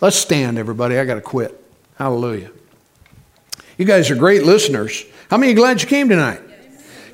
[0.00, 0.98] Let's stand, everybody.
[0.98, 1.62] I got to quit.
[1.96, 2.50] Hallelujah.
[3.76, 5.04] You guys are great listeners.
[5.30, 6.40] How many glad you came tonight?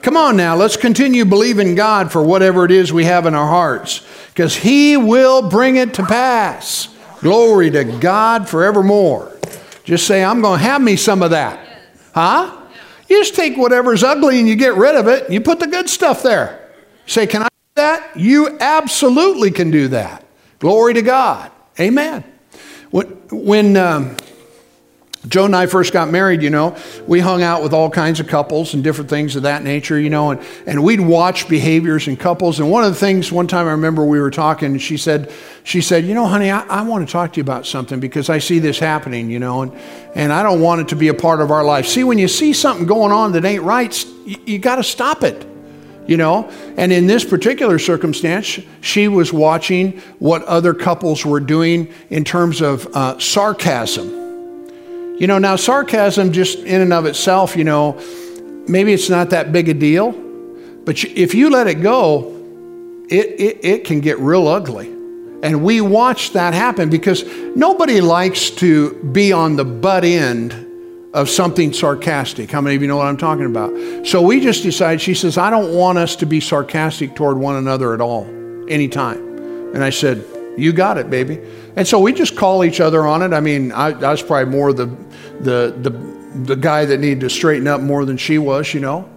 [0.03, 3.47] Come on now, let's continue believing God for whatever it is we have in our
[3.47, 6.89] hearts, because He will bring it to pass.
[7.21, 9.37] Glory to God forevermore.
[9.85, 11.69] Just say, I'm going to have me some of that.
[12.15, 12.59] Huh?
[13.09, 15.69] You just take whatever's ugly and you get rid of it, and you put the
[15.69, 16.69] good stuff there.
[17.07, 18.17] Say, Can I do that?
[18.17, 20.25] You absolutely can do that.
[20.59, 21.53] Glory to God.
[21.79, 22.25] Amen.
[22.91, 24.17] When, when um,
[25.29, 28.27] Joe and I first got married, you know, we hung out with all kinds of
[28.27, 32.17] couples and different things of that nature, you know, and, and we'd watch behaviors in
[32.17, 32.59] couples.
[32.59, 35.81] And one of the things, one time I remember we were talking, she said, she
[35.81, 38.39] said, you know, honey, I, I want to talk to you about something because I
[38.39, 39.73] see this happening, you know, and,
[40.17, 41.87] and I don't want it to be a part of our life.
[41.87, 45.23] See, when you see something going on that ain't right, you, you got to stop
[45.23, 45.47] it
[46.05, 51.95] you know and in this particular circumstance she was watching what other couples were doing
[52.11, 54.22] in terms of uh, sarcasm
[55.23, 57.93] you know, now sarcasm just in and of itself, you know,
[58.67, 60.11] maybe it's not that big a deal,
[60.85, 62.27] but if you let it go,
[63.09, 64.89] it, it, it can get real ugly.
[65.45, 70.55] And we watch that happen because nobody likes to be on the butt end
[71.15, 72.51] of something sarcastic.
[72.51, 74.05] How many of you know what I'm talking about?
[74.05, 77.55] So we just decided, she says, I don't want us to be sarcastic toward one
[77.55, 78.25] another at all,
[78.69, 79.19] anytime.
[79.73, 80.25] And I said,
[80.59, 81.41] You got it, baby.
[81.77, 83.33] And so we just call each other on it.
[83.33, 84.95] I mean, I, I was probably more the,
[85.41, 85.91] the, the,
[86.45, 89.09] the guy that needed to straighten up more than she was, you know.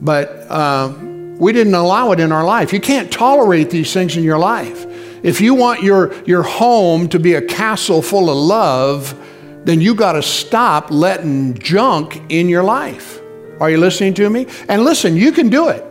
[0.00, 0.94] But uh,
[1.38, 2.72] we didn't allow it in our life.
[2.72, 4.84] You can't tolerate these things in your life.
[5.22, 9.18] If you want your, your home to be a castle full of love,
[9.64, 13.20] then you got to stop letting junk in your life.
[13.58, 14.46] Are you listening to me?
[14.68, 15.84] And listen, you can do it.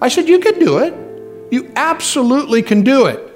[0.00, 0.94] I said, You can do it.
[1.52, 3.26] You absolutely can do it.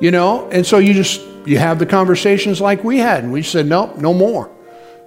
[0.00, 3.42] You know, and so you just you have the conversations like we had, and we
[3.42, 4.50] said, nope, no more.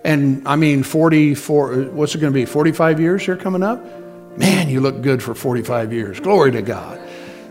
[0.05, 3.83] And I mean, 44, what's it going to be, 45 years here coming up?
[4.37, 6.19] Man, you look good for 45 years.
[6.19, 7.01] Glory to God.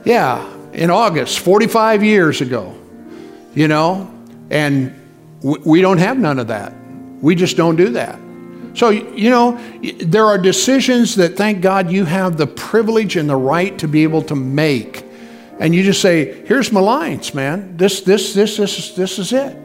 [0.04, 2.78] Yeah, in August, 45 years ago,
[3.56, 4.08] you know,
[4.50, 4.94] and
[5.42, 6.72] we don't have none of that.
[7.20, 8.20] We just don't do that.
[8.74, 9.58] So, you know,
[9.98, 14.04] there are decisions that thank God you have the privilege and the right to be
[14.04, 15.04] able to make.
[15.58, 17.76] And you just say, here's my lines, man.
[17.76, 19.64] This, this, this, this, this is it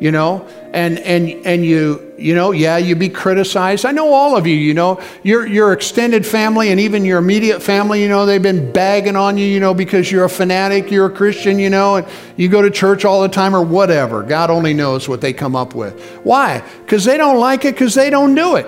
[0.00, 3.86] you know and and and you you know yeah you be criticized.
[3.86, 5.00] I know all of you you know.
[5.22, 9.38] Your your extended family and even your immediate family you know they've been bagging on
[9.38, 12.06] you you know because you're a fanatic you're a christian you know and
[12.36, 14.22] you go to church all the time or whatever.
[14.22, 16.00] God only knows what they come up with.
[16.24, 16.62] Why?
[16.82, 18.66] Because they don't like it because they don't do it.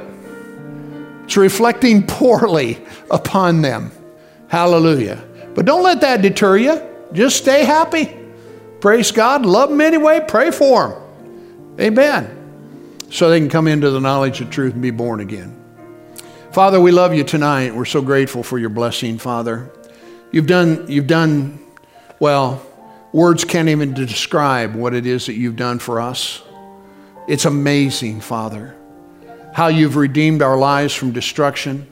[1.25, 3.93] It's reflecting poorly upon them.
[4.49, 5.23] Hallelujah.
[5.55, 6.83] But don't let that deter you.
[7.13, 8.17] Just stay happy.
[8.81, 9.47] Praise god.
[9.47, 10.25] Love them anyway.
[10.27, 11.03] Pray for them
[11.81, 12.42] Amen.
[13.13, 15.55] So they can come into the knowledge of truth and be born again.
[16.51, 17.75] Father, we love you tonight.
[17.75, 19.71] We're so grateful for your blessing, Father.
[20.31, 21.63] You've done, you've done,
[22.21, 22.65] well,
[23.13, 26.43] words can't even describe what it is that you've done for us.
[27.29, 28.75] It's amazing, Father,
[29.53, 31.87] how you've redeemed our lives from destruction.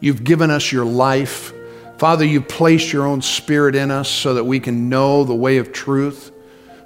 [0.00, 1.52] You've given us your life.
[1.98, 5.58] Father, you've placed your own spirit in us so that we can know the way
[5.58, 6.32] of truth.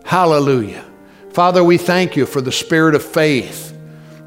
[0.05, 0.85] Hallelujah.
[1.31, 3.75] Father, we thank you for the spirit of faith.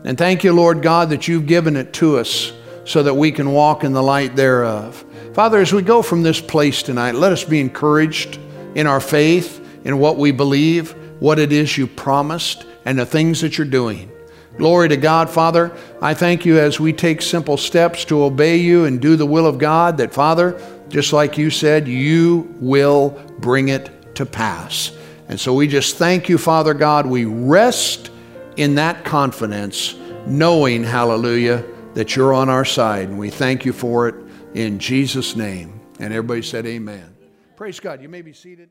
[0.03, 2.53] And thank you, Lord God, that you've given it to us
[2.85, 5.03] so that we can walk in the light thereof.
[5.33, 8.39] Father, as we go from this place tonight, let us be encouraged
[8.75, 13.41] in our faith, in what we believe, what it is you promised, and the things
[13.41, 14.11] that you're doing.
[14.57, 15.71] Glory to God, Father.
[16.01, 19.45] I thank you as we take simple steps to obey you and do the will
[19.45, 24.91] of God, that, Father, just like you said, you will bring it to pass.
[25.29, 27.05] And so we just thank you, Father God.
[27.05, 28.09] We rest
[28.59, 29.95] in that confidence,
[30.27, 33.07] knowing, hallelujah, that you're on our side.
[33.07, 34.15] And we thank you for it
[34.53, 35.79] in Jesus' name.
[36.01, 37.15] And everybody said, Amen.
[37.55, 38.01] Praise God.
[38.01, 38.69] You may be seated.